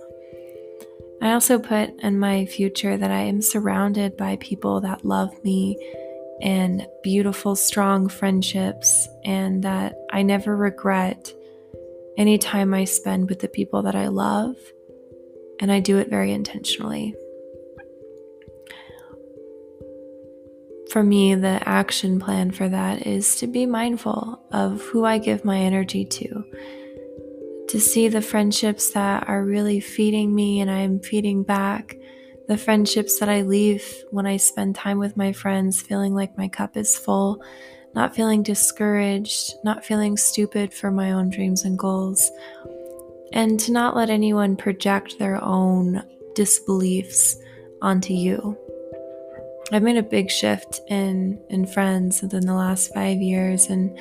I 1.21 1.33
also 1.33 1.59
put 1.59 1.91
in 2.01 2.17
my 2.17 2.45
future 2.45 2.97
that 2.97 3.11
I 3.11 3.21
am 3.21 3.41
surrounded 3.41 4.17
by 4.17 4.37
people 4.37 4.81
that 4.81 5.05
love 5.05 5.31
me 5.43 5.77
and 6.41 6.87
beautiful, 7.03 7.55
strong 7.55 8.07
friendships, 8.07 9.07
and 9.25 9.63
that 9.63 9.95
I 10.11 10.23
never 10.23 10.55
regret 10.55 11.33
any 12.17 12.37
time 12.37 12.73
I 12.73 12.85
spend 12.85 13.29
with 13.29 13.39
the 13.41 13.49
people 13.49 13.83
that 13.83 13.95
I 13.95 14.07
love 14.07 14.55
and 15.59 15.71
I 15.71 15.79
do 15.79 15.97
it 15.97 16.09
very 16.09 16.31
intentionally. 16.31 17.15
For 20.91 21.03
me, 21.03 21.35
the 21.35 21.61
action 21.67 22.19
plan 22.19 22.49
for 22.49 22.67
that 22.67 23.05
is 23.05 23.35
to 23.37 23.47
be 23.47 23.67
mindful 23.67 24.41
of 24.51 24.81
who 24.81 25.05
I 25.05 25.19
give 25.19 25.45
my 25.45 25.59
energy 25.59 26.03
to, 26.03 26.43
to 27.67 27.79
see 27.79 28.07
the 28.07 28.23
friendships 28.23 28.89
that 28.91 29.29
are 29.29 29.45
really 29.45 29.79
feeding 29.79 30.33
me 30.33 30.61
and 30.61 30.71
I'm 30.71 30.99
feeding 30.99 31.43
back, 31.43 31.95
the 32.47 32.57
friendships 32.57 33.19
that 33.19 33.29
I 33.29 33.41
leave 33.43 33.85
when 34.09 34.25
I 34.25 34.37
spend 34.37 34.75
time 34.75 34.97
with 34.97 35.15
my 35.15 35.31
friends, 35.31 35.79
feeling 35.79 36.15
like 36.15 36.35
my 36.39 36.47
cup 36.47 36.75
is 36.75 36.97
full, 36.97 37.43
not 37.93 38.15
feeling 38.15 38.41
discouraged, 38.41 39.53
not 39.63 39.85
feeling 39.85 40.17
stupid 40.17 40.73
for 40.73 40.89
my 40.89 41.11
own 41.11 41.29
dreams 41.29 41.65
and 41.65 41.77
goals, 41.77 42.31
and 43.33 43.59
to 43.61 43.71
not 43.71 43.95
let 43.95 44.09
anyone 44.09 44.55
project 44.55 45.19
their 45.19 45.43
own 45.43 46.03
disbeliefs 46.35 47.37
onto 47.81 48.13
you. 48.13 48.57
I've 49.71 49.83
made 49.83 49.97
a 49.97 50.03
big 50.03 50.31
shift 50.31 50.81
in 50.87 51.39
in 51.49 51.65
friends 51.65 52.21
within 52.21 52.45
the 52.45 52.55
last 52.55 52.93
five 52.93 53.17
years, 53.17 53.67
and 53.67 53.97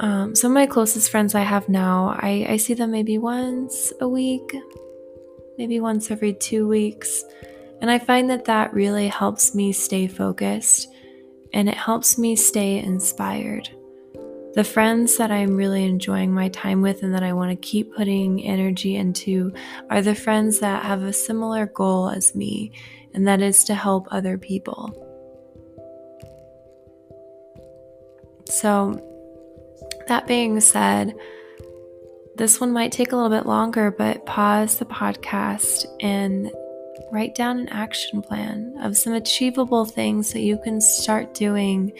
um, 0.00 0.34
some 0.34 0.52
of 0.52 0.54
my 0.54 0.66
closest 0.66 1.10
friends 1.10 1.34
I 1.34 1.42
have 1.42 1.68
now, 1.68 2.16
I, 2.18 2.46
I 2.48 2.56
see 2.56 2.74
them 2.74 2.90
maybe 2.90 3.18
once 3.18 3.92
a 4.00 4.08
week, 4.08 4.56
maybe 5.58 5.80
once 5.80 6.10
every 6.10 6.32
two 6.32 6.66
weeks, 6.66 7.24
and 7.80 7.90
I 7.90 7.98
find 7.98 8.30
that 8.30 8.46
that 8.46 8.72
really 8.72 9.08
helps 9.08 9.54
me 9.54 9.72
stay 9.72 10.06
focused, 10.06 10.88
and 11.52 11.68
it 11.68 11.76
helps 11.76 12.16
me 12.16 12.34
stay 12.36 12.78
inspired. 12.78 13.68
The 14.54 14.64
friends 14.64 15.16
that 15.16 15.30
I'm 15.30 15.56
really 15.56 15.84
enjoying 15.84 16.34
my 16.34 16.48
time 16.50 16.82
with 16.82 17.02
and 17.02 17.14
that 17.14 17.22
I 17.22 17.32
want 17.32 17.50
to 17.50 17.56
keep 17.56 17.94
putting 17.96 18.42
energy 18.42 18.96
into 18.96 19.50
are 19.88 20.02
the 20.02 20.14
friends 20.14 20.58
that 20.60 20.84
have 20.84 21.02
a 21.02 21.12
similar 21.12 21.64
goal 21.64 22.10
as 22.10 22.34
me, 22.34 22.72
and 23.14 23.26
that 23.26 23.40
is 23.40 23.64
to 23.64 23.74
help 23.74 24.08
other 24.10 24.36
people. 24.36 24.94
So, 28.46 29.00
that 30.08 30.26
being 30.26 30.60
said, 30.60 31.14
this 32.36 32.60
one 32.60 32.72
might 32.72 32.92
take 32.92 33.12
a 33.12 33.16
little 33.16 33.30
bit 33.30 33.46
longer, 33.46 33.90
but 33.90 34.26
pause 34.26 34.76
the 34.76 34.84
podcast 34.84 35.86
and 36.02 36.50
write 37.10 37.34
down 37.34 37.58
an 37.58 37.68
action 37.70 38.20
plan 38.20 38.74
of 38.82 38.98
some 38.98 39.14
achievable 39.14 39.86
things 39.86 40.32
that 40.32 40.40
you 40.40 40.58
can 40.62 40.80
start 40.80 41.32
doing 41.32 41.92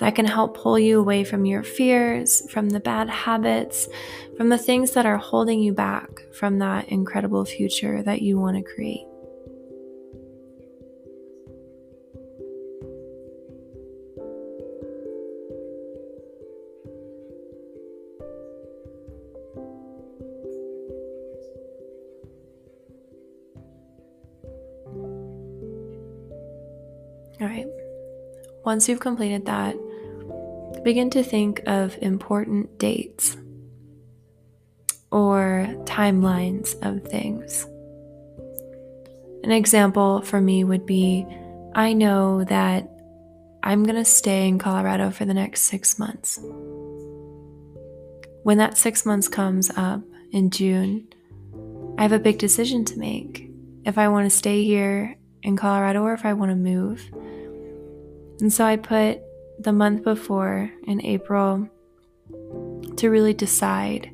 that 0.00 0.14
can 0.14 0.26
help 0.26 0.56
pull 0.56 0.78
you 0.78 1.00
away 1.00 1.24
from 1.24 1.46
your 1.46 1.62
fears, 1.62 2.48
from 2.50 2.68
the 2.70 2.80
bad 2.80 3.08
habits, 3.08 3.88
from 4.36 4.48
the 4.48 4.58
things 4.58 4.92
that 4.92 5.06
are 5.06 5.16
holding 5.16 5.60
you 5.60 5.72
back 5.72 6.08
from 6.32 6.58
that 6.58 6.88
incredible 6.88 7.44
future 7.44 8.02
that 8.02 8.22
you 8.22 8.38
want 8.38 8.56
to 8.56 8.62
create. 8.62 9.06
All 27.38 27.46
right. 27.46 27.66
Once 28.64 28.88
you've 28.88 29.00
completed 29.00 29.44
that, 29.46 29.76
begin 30.86 31.10
to 31.10 31.24
think 31.24 31.60
of 31.66 31.98
important 32.00 32.78
dates 32.78 33.36
or 35.10 35.66
timelines 35.82 36.76
of 36.80 37.02
things. 37.02 37.66
An 39.42 39.50
example 39.50 40.22
for 40.22 40.40
me 40.40 40.62
would 40.62 40.86
be 40.86 41.26
I 41.74 41.92
know 41.92 42.44
that 42.44 42.88
I'm 43.64 43.82
going 43.82 43.96
to 43.96 44.04
stay 44.04 44.46
in 44.46 44.60
Colorado 44.60 45.10
for 45.10 45.24
the 45.24 45.34
next 45.34 45.62
six 45.62 45.98
months. 45.98 46.38
When 48.44 48.58
that 48.58 48.78
six 48.78 49.04
months 49.04 49.26
comes 49.26 49.72
up 49.76 50.02
in 50.30 50.50
June, 50.50 51.08
I 51.98 52.02
have 52.02 52.12
a 52.12 52.20
big 52.20 52.38
decision 52.38 52.84
to 52.84 52.96
make 52.96 53.50
if 53.84 53.98
I 53.98 54.06
want 54.06 54.30
to 54.30 54.38
stay 54.38 54.62
here 54.62 55.16
in 55.42 55.56
Colorado 55.56 56.04
or 56.04 56.14
if 56.14 56.24
I 56.24 56.34
want 56.34 56.52
to 56.52 56.54
move. 56.54 57.02
And 58.40 58.52
so 58.52 58.64
I 58.64 58.76
put 58.76 59.25
the 59.58 59.72
month 59.72 60.04
before 60.04 60.70
in 60.86 61.04
April 61.04 61.68
to 62.96 63.10
really 63.10 63.34
decide. 63.34 64.10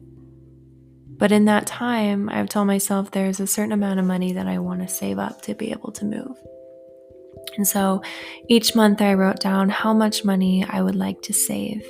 But 1.19 1.33
in 1.33 1.45
that 1.45 1.67
time, 1.67 2.29
I've 2.29 2.49
told 2.49 2.67
myself 2.67 3.11
there's 3.11 3.41
a 3.41 3.47
certain 3.47 3.73
amount 3.73 4.01
of 4.01 4.07
money 4.07 4.33
that 4.33 4.49
I 4.49 4.59
want 4.59 4.81
to 4.81 4.89
save 4.89 5.19
up 5.19 5.43
to 5.43 5.55
be 5.55 5.71
able 5.71 5.93
to 5.93 6.05
move. 6.05 6.37
And 7.57 7.67
so 7.67 8.03
each 8.49 8.75
month 8.75 9.01
I 9.01 9.15
wrote 9.15 9.41
down 9.41 9.69
how 9.69 9.93
much 9.93 10.25
money 10.25 10.65
I 10.69 10.83
would 10.83 10.97
like 10.97 11.23
to 11.23 11.33
save. 11.33 11.87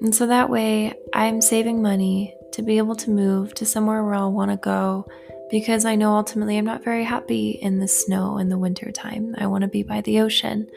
And 0.00 0.14
so 0.14 0.26
that 0.26 0.50
way 0.50 0.94
I'm 1.12 1.40
saving 1.40 1.82
money 1.82 2.34
to 2.52 2.62
be 2.62 2.78
able 2.78 2.96
to 2.96 3.10
move 3.10 3.54
to 3.54 3.66
somewhere 3.66 4.04
where 4.04 4.14
I'll 4.14 4.32
want 4.32 4.50
to 4.50 4.56
go 4.56 5.06
because 5.50 5.84
I 5.84 5.96
know 5.96 6.12
ultimately 6.12 6.56
I'm 6.56 6.64
not 6.64 6.82
very 6.82 7.04
happy 7.04 7.50
in 7.50 7.78
the 7.78 7.88
snow 7.88 8.38
in 8.38 8.48
the 8.48 8.58
winter 8.58 8.90
time. 8.90 9.34
I 9.38 9.46
want 9.46 9.62
to 9.62 9.68
be 9.68 9.82
by 9.82 10.00
the 10.00 10.20
ocean. 10.20 10.68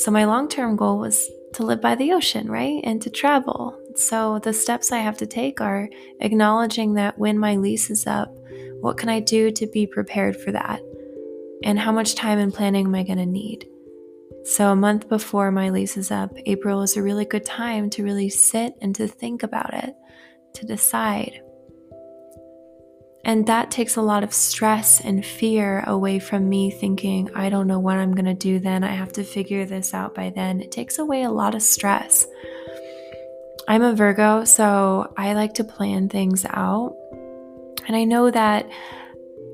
So 0.00 0.10
my 0.10 0.24
long-term 0.24 0.76
goal 0.76 0.98
was 0.98 1.28
to 1.52 1.62
live 1.62 1.82
by 1.82 1.94
the 1.94 2.12
ocean, 2.12 2.50
right? 2.50 2.80
And 2.84 3.02
to 3.02 3.10
travel. 3.10 3.78
So 3.96 4.38
the 4.38 4.54
steps 4.54 4.92
I 4.92 4.98
have 4.98 5.18
to 5.18 5.26
take 5.26 5.60
are 5.60 5.90
acknowledging 6.20 6.94
that 6.94 7.18
when 7.18 7.38
my 7.38 7.56
lease 7.56 7.90
is 7.90 8.06
up, 8.06 8.34
what 8.80 8.96
can 8.96 9.10
I 9.10 9.20
do 9.20 9.50
to 9.50 9.66
be 9.66 9.86
prepared 9.86 10.38
for 10.38 10.52
that? 10.52 10.80
And 11.64 11.78
how 11.78 11.92
much 11.92 12.14
time 12.14 12.38
and 12.38 12.54
planning 12.54 12.86
am 12.86 12.94
I 12.94 13.02
going 13.02 13.18
to 13.18 13.26
need? 13.26 13.68
So, 14.46 14.72
a 14.72 14.76
month 14.76 15.06
before 15.10 15.52
my 15.52 15.68
lease 15.68 15.98
is 15.98 16.10
up, 16.10 16.32
April 16.46 16.80
is 16.80 16.96
a 16.96 17.02
really 17.02 17.26
good 17.26 17.44
time 17.44 17.90
to 17.90 18.02
really 18.02 18.30
sit 18.30 18.74
and 18.80 18.94
to 18.94 19.06
think 19.06 19.42
about 19.42 19.74
it, 19.74 19.94
to 20.54 20.64
decide 20.64 21.42
and 23.24 23.46
that 23.46 23.70
takes 23.70 23.96
a 23.96 24.02
lot 24.02 24.24
of 24.24 24.32
stress 24.32 25.00
and 25.00 25.24
fear 25.24 25.84
away 25.86 26.18
from 26.18 26.48
me 26.48 26.70
thinking, 26.70 27.30
I 27.34 27.50
don't 27.50 27.66
know 27.66 27.78
what 27.78 27.98
I'm 27.98 28.14
going 28.14 28.24
to 28.24 28.34
do 28.34 28.58
then. 28.58 28.82
I 28.82 28.92
have 28.92 29.12
to 29.14 29.24
figure 29.24 29.66
this 29.66 29.92
out 29.92 30.14
by 30.14 30.30
then. 30.30 30.60
It 30.60 30.72
takes 30.72 30.98
away 30.98 31.22
a 31.22 31.30
lot 31.30 31.54
of 31.54 31.62
stress. 31.62 32.26
I'm 33.68 33.82
a 33.82 33.94
Virgo, 33.94 34.44
so 34.44 35.12
I 35.16 35.34
like 35.34 35.54
to 35.54 35.64
plan 35.64 36.08
things 36.08 36.46
out. 36.48 36.96
And 37.86 37.94
I 37.94 38.04
know 38.04 38.30
that 38.30 38.68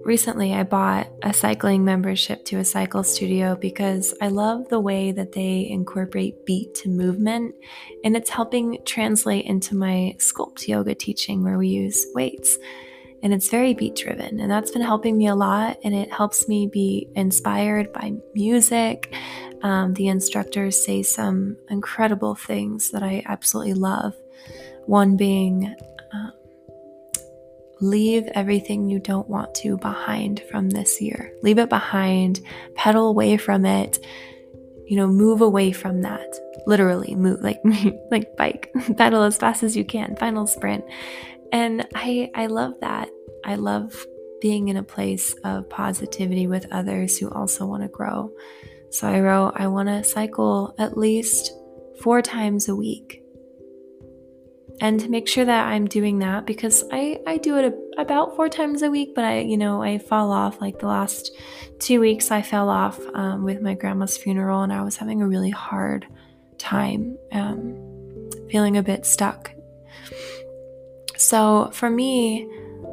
recently 0.05 0.55
I 0.55 0.63
bought 0.63 1.09
a 1.25 1.33
cycling 1.33 1.85
membership 1.85 2.45
to 2.47 2.59
a 2.59 2.65
cycle 2.65 3.03
studio 3.03 3.57
because 3.57 4.15
I 4.21 4.29
love 4.29 4.69
the 4.69 4.79
way 4.79 5.11
that 5.11 5.33
they 5.33 5.69
incorporate 5.69 6.47
beat 6.47 6.73
to 6.77 6.89
movement. 6.89 7.57
And 8.05 8.17
it's 8.17 8.31
helping 8.31 8.79
translate 8.85 9.45
into 9.45 9.75
my 9.75 10.15
sculpt 10.19 10.69
yoga 10.69 10.95
teaching 10.95 11.43
where 11.43 11.59
we 11.59 11.69
use 11.69 12.07
weights 12.15 12.59
and 13.23 13.33
it's 13.33 13.49
very 13.49 13.75
beat 13.75 13.97
driven 13.97 14.41
and 14.41 14.51
that's 14.51 14.71
been 14.71 14.83
helping 14.83 15.17
me 15.17 15.27
a 15.27 15.35
lot 15.35 15.79
and 15.85 15.95
it 15.95 16.13
helps 16.13 16.49
me 16.49 16.67
be 16.67 17.09
inspired 17.15 17.93
by 17.93 18.13
music. 18.35 19.15
Um, 19.63 19.95
the 19.95 20.09
instructors 20.09 20.85
say 20.85 21.03
some 21.03 21.57
incredible 21.71 22.35
things 22.35 22.91
that 22.91 23.03
i 23.03 23.23
absolutely 23.27 23.75
love. 23.75 24.15
One 24.87 25.17
being 25.17 25.75
um, 26.13 26.33
leave 27.81 28.29
everything 28.35 28.89
you 28.89 28.99
don't 28.99 29.29
want 29.29 29.55
to 29.57 29.77
behind 29.79 30.43
from 30.51 30.71
this 30.71 31.01
year. 31.01 31.33
Leave 31.43 31.59
it 31.59 31.69
behind 31.69 32.41
pedal 32.75 33.09
away 33.09 33.37
from 33.37 33.65
it 33.65 33.99
you 34.87 34.97
know 34.97 35.07
move 35.07 35.41
away 35.41 35.73
from 35.73 36.03
that. 36.03 36.39
Literally 36.67 37.15
move 37.15 37.41
like 37.43 37.61
like 38.11 38.37
bike. 38.37 38.73
Pedal 38.97 39.23
as 39.23 39.37
fast 39.37 39.63
as 39.63 39.77
you 39.77 39.85
can. 39.85 40.17
Final 40.17 40.47
sprint 40.47 40.85
and 41.53 41.87
I 41.95 42.31
I 42.35 42.47
love 42.47 42.75
that. 42.81 43.09
I 43.45 43.57
love 43.57 43.95
being 44.41 44.69
in 44.69 44.77
a 44.77 44.83
place 44.83 45.35
of 45.45 45.69
positivity 45.71 46.47
with 46.47 46.67
others 46.71 47.19
who 47.19 47.31
also 47.31 47.67
want 47.67 47.83
to 47.83 47.89
grow. 47.89 48.31
So 48.91 49.09
I 49.09 49.21
wrote 49.21 49.55
I 49.57 49.67
want 49.69 49.89
to 49.89 50.05
cycle 50.05 50.75
at 50.79 50.97
least 50.97 51.53
4 52.03 52.23
times 52.23 52.69
a 52.69 52.77
week. 52.77 53.23
And 54.79 55.01
to 55.01 55.09
make 55.09 55.27
sure 55.27 55.45
that 55.45 55.69
I'm 55.69 55.87
doing 55.87 56.19
that 56.19 56.45
because 56.45 56.85
I 56.93 57.21
I 57.27 57.39
do 57.39 57.57
it 57.57 57.65
a, 57.65 58.01
about 58.01 58.37
4 58.37 58.49
times 58.49 58.83
a 58.83 58.91
week, 58.91 59.15
but 59.15 59.25
I 59.25 59.41
you 59.41 59.57
know, 59.57 59.83
I 59.83 59.99
fall 59.99 60.33
off 60.33 60.61
like 60.61 60.79
the 60.79 60.87
last 60.87 61.33
2 61.81 62.01
weeks 62.01 62.31
I 62.31 62.43
fell 62.43 62.69
off 62.69 63.01
um, 63.15 63.43
with 63.45 63.63
my 63.63 63.75
grandma's 63.75 64.17
funeral 64.17 64.63
and 64.63 64.73
I 64.73 64.83
was 64.83 64.97
having 64.97 65.23
a 65.23 65.29
really 65.29 65.51
hard 65.51 66.07
time 66.59 67.17
um, 67.33 68.31
feeling 68.51 68.77
a 68.77 68.83
bit 68.83 69.07
stuck 69.07 69.56
so 71.17 71.71
for 71.73 71.91
me, 71.91 72.49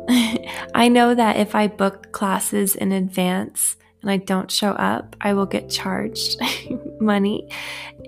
I 0.74 0.90
know 0.90 1.16
that 1.16 1.38
if 1.38 1.56
I 1.56 1.68
book 1.68 2.12
classes 2.12 2.76
in 2.76 2.92
advance 2.92 3.78
and 4.02 4.12
I 4.12 4.18
don't 4.18 4.52
show 4.52 4.72
up, 4.72 5.16
I 5.22 5.34
will 5.34 5.46
get 5.46 5.70
charged 5.70 6.42
money. 7.00 7.50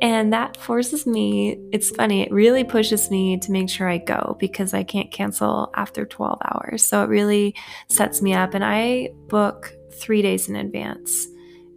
And 0.02 0.34
that 0.34 0.58
forces 0.58 1.06
me, 1.06 1.58
it's 1.72 1.90
funny, 1.90 2.24
it 2.24 2.32
really 2.32 2.66
pushes 2.66 3.10
me 3.10 3.38
to 3.40 3.52
make 3.52 3.70
sure 3.70 3.88
I 3.88 3.98
go 4.00 4.36
because 4.40 4.74
I 4.74 4.84
can't 4.84 5.10
cancel 5.12 5.72
after 5.76 6.06
12 6.06 6.40
hours. 6.44 6.86
So 6.86 7.02
it 7.02 7.08
really 7.08 7.56
sets 7.88 8.22
me 8.22 8.34
up. 8.34 8.54
And 8.54 8.64
I 8.66 9.10
book 9.28 9.74
three 9.94 10.22
days 10.22 10.50
in 10.50 10.58
advance. 10.58 11.28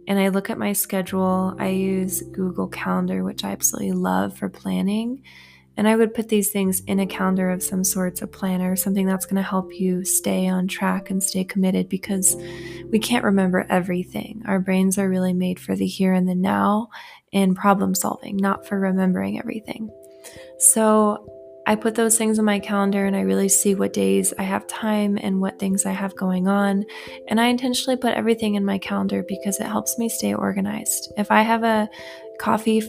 And 0.07 0.19
I 0.19 0.29
look 0.29 0.49
at 0.49 0.57
my 0.57 0.73
schedule. 0.73 1.55
I 1.59 1.69
use 1.69 2.21
Google 2.21 2.67
Calendar, 2.67 3.23
which 3.23 3.45
I 3.45 3.51
absolutely 3.51 3.93
love 3.93 4.35
for 4.37 4.49
planning 4.49 5.23
And 5.79 5.87
I 5.87 5.95
would 5.95 6.13
put 6.13 6.27
these 6.27 6.51
things 6.51 6.81
in 6.87 6.99
a 6.99 7.07
calendar 7.07 7.49
of 7.49 7.63
some 7.63 7.85
sorts, 7.85 8.21
a 8.21 8.27
planner, 8.27 8.75
something 8.75 9.05
that's 9.05 9.25
going 9.25 9.37
to 9.37 9.41
help 9.41 9.73
you 9.73 10.03
stay 10.03 10.45
on 10.49 10.67
track 10.67 11.09
and 11.09 11.23
stay 11.23 11.45
committed 11.45 11.87
because 11.87 12.35
we 12.89 12.99
can't 12.99 13.23
remember 13.23 13.65
everything. 13.69 14.43
Our 14.45 14.59
brains 14.59 14.97
are 14.97 15.07
really 15.07 15.31
made 15.31 15.57
for 15.57 15.77
the 15.77 15.87
here 15.87 16.11
and 16.11 16.27
the 16.27 16.35
now 16.35 16.89
and 17.31 17.55
problem 17.55 17.95
solving, 17.95 18.35
not 18.35 18.67
for 18.67 18.77
remembering 18.77 19.39
everything. 19.39 19.89
So 20.57 21.25
I 21.65 21.75
put 21.75 21.95
those 21.95 22.17
things 22.17 22.39
in 22.39 22.43
my 22.43 22.59
calendar 22.59 23.05
and 23.05 23.15
I 23.15 23.21
really 23.21 23.47
see 23.47 23.73
what 23.73 23.93
days 23.93 24.33
I 24.37 24.43
have 24.43 24.67
time 24.67 25.17
and 25.21 25.39
what 25.39 25.59
things 25.59 25.85
I 25.85 25.93
have 25.93 26.13
going 26.17 26.49
on. 26.49 26.83
And 27.29 27.39
I 27.39 27.45
intentionally 27.45 27.95
put 27.95 28.15
everything 28.15 28.55
in 28.55 28.65
my 28.65 28.79
calendar 28.79 29.23
because 29.25 29.61
it 29.61 29.67
helps 29.67 29.97
me 29.97 30.09
stay 30.09 30.33
organized. 30.33 31.13
If 31.15 31.31
I 31.31 31.43
have 31.43 31.63
a 31.63 31.87
coffee 32.39 32.81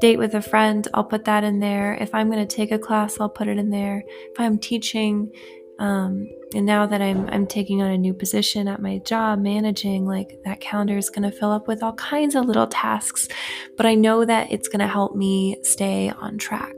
date 0.00 0.18
with 0.18 0.34
a 0.34 0.42
friend, 0.42 0.86
I'll 0.94 1.04
put 1.04 1.24
that 1.24 1.44
in 1.44 1.60
there. 1.60 1.94
If 1.94 2.14
I'm 2.14 2.30
going 2.30 2.46
to 2.46 2.56
take 2.56 2.72
a 2.72 2.78
class, 2.78 3.18
I'll 3.20 3.28
put 3.28 3.48
it 3.48 3.58
in 3.58 3.70
there. 3.70 4.04
If 4.06 4.40
I'm 4.40 4.58
teaching, 4.58 5.30
um, 5.78 6.28
and 6.54 6.66
now 6.66 6.86
that 6.86 7.00
I'm 7.00 7.28
I'm 7.28 7.46
taking 7.46 7.82
on 7.82 7.90
a 7.90 7.98
new 7.98 8.14
position 8.14 8.68
at 8.68 8.82
my 8.82 8.98
job, 8.98 9.40
managing, 9.40 10.06
like 10.06 10.38
that 10.44 10.60
calendar 10.60 10.96
is 10.96 11.10
going 11.10 11.30
to 11.30 11.36
fill 11.36 11.52
up 11.52 11.68
with 11.68 11.82
all 11.82 11.94
kinds 11.94 12.34
of 12.34 12.46
little 12.46 12.66
tasks. 12.66 13.28
But 13.76 13.86
I 13.86 13.94
know 13.94 14.24
that 14.24 14.50
it's 14.50 14.68
going 14.68 14.80
to 14.80 14.88
help 14.88 15.14
me 15.14 15.58
stay 15.62 16.10
on 16.10 16.38
track. 16.38 16.74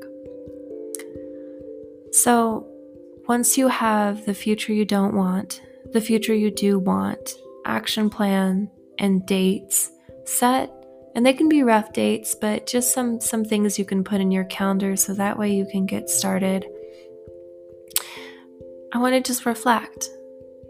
So 2.12 2.66
once 3.28 3.56
you 3.56 3.68
have 3.68 4.26
the 4.26 4.35
future 4.35 4.72
you 4.72 4.85
don't 4.85 5.14
want, 5.14 5.62
the 5.92 6.00
future 6.00 6.35
you 6.35 6.50
do 6.50 6.78
want, 6.78 7.35
action 7.64 8.11
plan, 8.11 8.70
and 8.98 9.24
dates 9.24 9.90
set 10.24 10.79
and 11.14 11.24
they 11.24 11.32
can 11.32 11.48
be 11.48 11.62
rough 11.62 11.92
dates, 11.92 12.34
but 12.34 12.66
just 12.66 12.92
some 12.92 13.20
some 13.20 13.44
things 13.44 13.78
you 13.78 13.84
can 13.84 14.04
put 14.04 14.20
in 14.20 14.30
your 14.30 14.44
calendar 14.44 14.96
so 14.96 15.14
that 15.14 15.38
way 15.38 15.52
you 15.52 15.66
can 15.66 15.86
get 15.86 16.08
started. 16.08 16.66
I 18.92 18.98
want 18.98 19.14
to 19.14 19.20
just 19.20 19.46
reflect. 19.46 20.08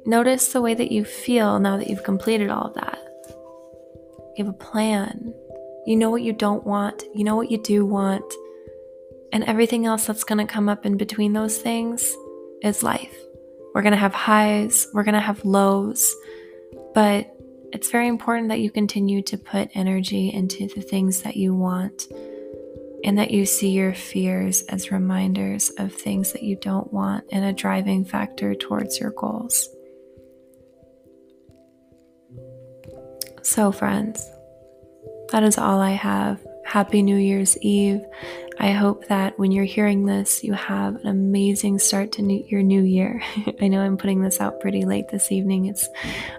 Notice 0.07 0.53
the 0.53 0.63
way 0.63 0.75
that 0.75 0.93
you 0.93 1.05
feel 1.05 1.59
now 1.59 1.77
that 1.77 1.89
you've 1.89 2.05
completed 2.05 2.51
all 2.51 2.67
of 2.67 2.75
that. 2.75 2.99
You 4.37 4.45
have 4.45 4.55
a 4.55 4.59
plan. 4.59 5.35
You 5.87 5.97
know 5.97 6.11
what 6.11 6.23
you 6.23 6.35
don't 6.35 6.65
want, 6.67 7.05
you 7.15 7.25
know 7.25 7.37
what 7.37 7.51
you 7.51 7.57
do 7.63 7.87
want, 7.87 8.35
and 9.33 9.43
everything 9.45 9.87
else 9.87 10.07
that's 10.07 10.25
going 10.25 10.47
to 10.47 10.53
come 10.53 10.69
up 10.69 10.85
in 10.85 10.99
between 10.99 11.33
those 11.33 11.57
things 11.57 12.15
is 12.63 12.83
life. 12.83 13.17
We're 13.75 13.83
going 13.83 13.93
to 13.93 13.99
have 13.99 14.13
highs, 14.13 14.87
we're 14.93 15.05
going 15.05 15.15
to 15.15 15.21
have 15.21 15.43
lows, 15.45 16.15
but 16.95 17.30
it's 17.73 17.91
very 17.91 18.09
important 18.09 18.49
that 18.49 18.61
you 18.61 18.71
continue 18.71 19.23
to 19.23 19.39
put 19.39 19.71
energy 19.75 20.29
into 20.33 20.69
the 20.75 20.83
things 20.83 21.23
that 21.23 21.37
you 21.37 21.55
want 21.55 22.07
and 23.05 23.19
that 23.19 23.31
you 23.31 23.47
see 23.47 23.71
your 23.71 23.95
fears 23.95 24.63
as 24.63 24.91
reminders 24.91 25.71
of 25.79 25.93
things 25.95 26.33
that 26.33 26.43
you 26.43 26.57
don't 26.57 26.93
want 26.93 27.25
and 27.33 27.45
a 27.45 27.53
driving 27.53 28.05
factor 28.05 28.55
towards 28.55 28.99
your 28.99 29.11
goals. 29.13 29.69
So, 33.43 33.73
friends, 33.73 34.29
that 35.31 35.43
is 35.43 35.57
all 35.57 35.81
I 35.81 35.93
have. 35.93 36.45
Happy 36.67 37.03
New 37.03 37.17
Year's 37.17 37.57
Eve. 37.59 38.03
I 38.63 38.73
hope 38.73 39.07
that 39.07 39.39
when 39.39 39.53
you're 39.53 39.65
hearing 39.65 40.05
this, 40.05 40.45
you 40.45 40.53
have 40.53 40.97
an 40.97 41.07
amazing 41.07 41.79
start 41.79 42.13
to 42.13 42.23
new, 42.23 42.45
your 42.47 42.63
new 42.63 42.83
year. 42.83 43.23
I 43.61 43.69
know 43.69 43.81
I'm 43.81 43.97
putting 43.97 44.21
this 44.21 44.39
out 44.39 44.61
pretty 44.61 44.85
late 44.85 45.09
this 45.09 45.33
evening. 45.33 45.65
It's 45.65 45.89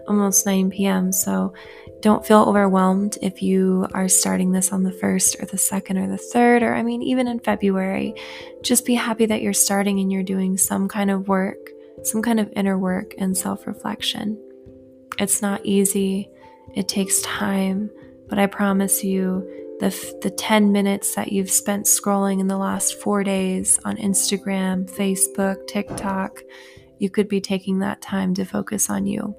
almost 0.08 0.46
9 0.46 0.70
p.m. 0.70 1.12
So 1.12 1.52
don't 2.00 2.24
feel 2.24 2.44
overwhelmed 2.44 3.18
if 3.24 3.42
you 3.42 3.88
are 3.96 4.08
starting 4.08 4.52
this 4.52 4.72
on 4.72 4.84
the 4.84 4.92
1st 4.92 5.42
or 5.42 5.48
the 5.48 5.58
2nd 5.58 5.98
or 5.98 6.08
the 6.08 6.24
3rd, 6.36 6.62
or 6.62 6.76
I 6.76 6.84
mean, 6.84 7.02
even 7.02 7.28
in 7.28 7.40
February. 7.40 8.14
Just 8.62 8.86
be 8.86 8.94
happy 8.94 9.26
that 9.26 9.42
you're 9.42 9.52
starting 9.52 10.00
and 10.00 10.12
you're 10.12 10.22
doing 10.22 10.58
some 10.60 10.88
kind 10.88 11.10
of 11.10 11.28
work, 11.28 11.72
some 12.04 12.22
kind 12.22 12.40
of 12.40 12.54
inner 12.56 12.78
work 12.78 13.16
and 13.18 13.36
self 13.36 13.66
reflection. 13.66 14.40
It's 15.18 15.42
not 15.42 15.66
easy, 15.66 16.30
it 16.76 16.88
takes 16.88 17.20
time, 17.22 17.90
but 18.30 18.38
I 18.38 18.46
promise 18.46 19.04
you, 19.04 19.61
the, 19.82 20.20
the 20.22 20.30
10 20.30 20.72
minutes 20.72 21.16
that 21.16 21.32
you've 21.32 21.50
spent 21.50 21.88
scrolling 21.88 22.40
in 22.40 22.48
the 22.48 22.58
last 22.58 23.02
four 23.02 23.24
days 23.24 23.80
on 23.84 23.98
Instagram, 23.98 24.88
Facebook, 24.88 25.66
TikTok, 25.66 26.40
you 27.00 27.10
could 27.10 27.28
be 27.28 27.42
taking 27.42 27.80
that 27.80 28.00
time 28.00 28.36
to 28.36 28.46
focus 28.46 28.92
on 28.92 29.08
you. 29.08 29.36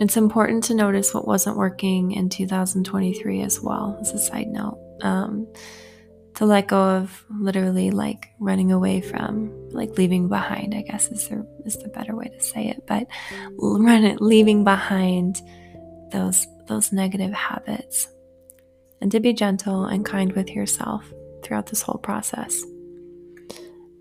It's 0.00 0.16
important 0.16 0.64
to 0.64 0.74
notice 0.74 1.12
what 1.12 1.28
wasn't 1.28 1.58
working 1.58 2.12
in 2.12 2.30
2023 2.30 3.42
as 3.42 3.60
well, 3.60 3.98
as 4.00 4.12
a 4.12 4.18
side 4.18 4.48
note. 4.48 4.80
Um, 5.02 5.46
to 6.36 6.46
let 6.46 6.66
go 6.66 6.82
of 6.82 7.22
literally 7.38 7.90
like 7.90 8.30
running 8.40 8.72
away 8.72 9.02
from, 9.02 9.52
like 9.72 9.98
leaving 9.98 10.28
behind, 10.28 10.74
I 10.74 10.80
guess 10.80 11.08
is 11.08 11.28
the, 11.28 11.46
is 11.66 11.76
the 11.76 11.90
better 11.90 12.16
way 12.16 12.28
to 12.28 12.40
say 12.40 12.68
it, 12.68 12.86
but 12.86 13.06
run 13.58 14.04
it, 14.04 14.22
leaving 14.22 14.64
behind 14.64 15.42
those 16.12 16.46
those 16.66 16.92
negative 16.92 17.32
habits 17.34 18.08
and 19.00 19.10
to 19.12 19.20
be 19.20 19.32
gentle 19.32 19.84
and 19.84 20.04
kind 20.04 20.32
with 20.32 20.50
yourself 20.50 21.12
throughout 21.42 21.66
this 21.66 21.82
whole 21.82 21.98
process. 21.98 22.64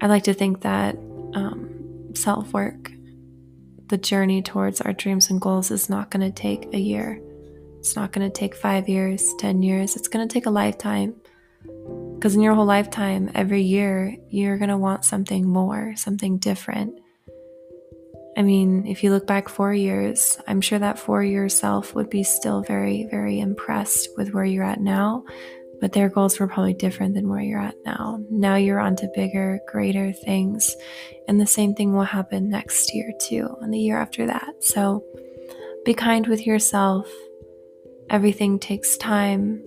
I 0.02 0.08
like 0.08 0.24
to 0.24 0.34
think 0.34 0.62
that 0.62 0.96
um, 1.34 2.14
self 2.14 2.54
work, 2.54 2.92
the 3.88 3.98
journey 3.98 4.42
towards 4.42 4.82
our 4.82 4.94
dreams 4.94 5.30
and 5.30 5.40
goals, 5.40 5.72
is 5.72 5.90
not 5.90 6.10
going 6.10 6.30
to 6.30 6.42
take 6.42 6.74
a 6.74 6.80
year. 6.80 7.22
It's 7.80 7.96
not 7.96 8.12
going 8.12 8.30
to 8.30 8.34
take 8.34 8.56
five 8.56 8.88
years, 8.88 9.34
10 9.40 9.62
years. 9.62 9.96
It's 9.96 10.08
going 10.08 10.28
to 10.28 10.34
take 10.34 10.46
a 10.46 10.50
lifetime. 10.50 11.16
Because 12.16 12.36
in 12.36 12.42
your 12.42 12.56
whole 12.56 12.66
lifetime, 12.66 13.30
every 13.36 13.62
year, 13.62 14.16
you're 14.30 14.58
going 14.58 14.70
to 14.70 14.78
want 14.78 15.04
something 15.04 15.48
more, 15.48 15.94
something 15.98 16.38
different. 16.38 16.98
I 18.36 18.42
mean, 18.42 18.88
if 18.88 19.04
you 19.04 19.12
look 19.12 19.28
back 19.28 19.48
four 19.48 19.74
years, 19.74 20.40
I'm 20.48 20.62
sure 20.62 20.80
that 20.80 20.98
four 20.98 21.24
year 21.24 21.50
self 21.50 21.94
would 21.94 22.10
be 22.10 22.24
still 22.24 22.62
very, 22.62 23.08
very 23.10 23.40
impressed 23.40 24.10
with 24.18 24.34
where 24.34 24.46
you're 24.46 24.64
at 24.64 24.82
now, 24.82 25.24
but 25.80 25.94
their 25.94 26.10
goals 26.10 26.40
were 26.40 26.48
probably 26.48 26.74
different 26.74 27.14
than 27.14 27.30
where 27.30 27.42
you're 27.42 27.62
at 27.62 27.76
now. 27.86 28.20
Now 28.32 28.56
you're 28.56 28.80
on 28.80 28.96
to 28.98 29.12
bigger, 29.14 29.60
greater 29.68 30.12
things. 30.14 30.76
And 31.28 31.40
the 31.40 31.46
same 31.46 31.76
thing 31.76 31.94
will 31.94 32.04
happen 32.04 32.50
next 32.50 32.96
year, 32.96 33.12
too, 33.22 33.56
and 33.62 33.74
the 33.74 33.80
year 33.80 34.00
after 34.00 34.26
that. 34.26 34.64
So 34.64 35.04
be 35.86 35.94
kind 35.94 36.26
with 36.28 36.48
yourself. 36.48 37.08
Everything 38.10 38.58
takes 38.58 38.98
time, 38.98 39.64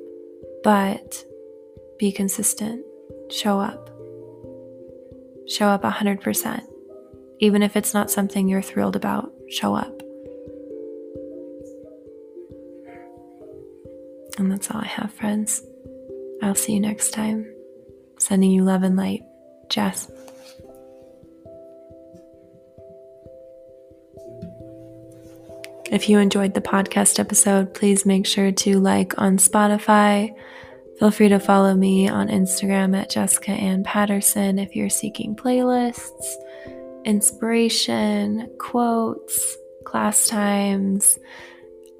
but 0.64 1.24
be 1.98 2.11
consistent. 2.11 2.85
Show 3.31 3.61
up. 3.61 3.90
Show 5.46 5.68
up 5.68 5.83
100%. 5.83 6.76
Even 7.38 7.62
if 7.62 7.77
it's 7.77 7.92
not 7.92 8.11
something 8.11 8.49
you're 8.49 8.62
thrilled 8.62 8.96
about, 8.96 9.31
show 9.51 9.75
up. 9.75 10.01
And 14.38 14.51
that's 14.51 14.70
all 14.70 14.81
I 14.81 14.87
have, 14.87 15.12
friends. 15.12 15.62
I'll 16.42 16.55
see 16.55 16.75
you 16.75 16.81
next 16.81 17.12
time. 17.12 17.46
Sending 18.18 18.51
you 18.51 18.62
love 18.64 18.83
and 18.83 18.96
light. 18.96 19.22
Jess. 19.68 20.11
If 25.90 26.09
you 26.09 26.18
enjoyed 26.18 26.55
the 26.55 26.61
podcast 26.61 27.18
episode, 27.18 27.72
please 27.72 28.05
make 28.05 28.27
sure 28.27 28.51
to 28.51 28.81
like 28.81 29.14
on 29.18 29.38
Spotify. 29.38 30.35
Feel 30.99 31.11
free 31.11 31.29
to 31.29 31.38
follow 31.38 31.75
me 31.75 32.09
on 32.09 32.29
Instagram 32.29 32.96
at 32.96 33.11
Jessica 33.11 33.53
Ann 33.53 33.85
Patterson 33.85 34.59
if 34.59 34.75
you're 34.75 34.90
seeking 34.90 35.37
playlists 35.37 36.35
inspiration, 37.07 38.51
quotes, 38.59 39.57
class 39.85 40.29
times, 40.29 41.19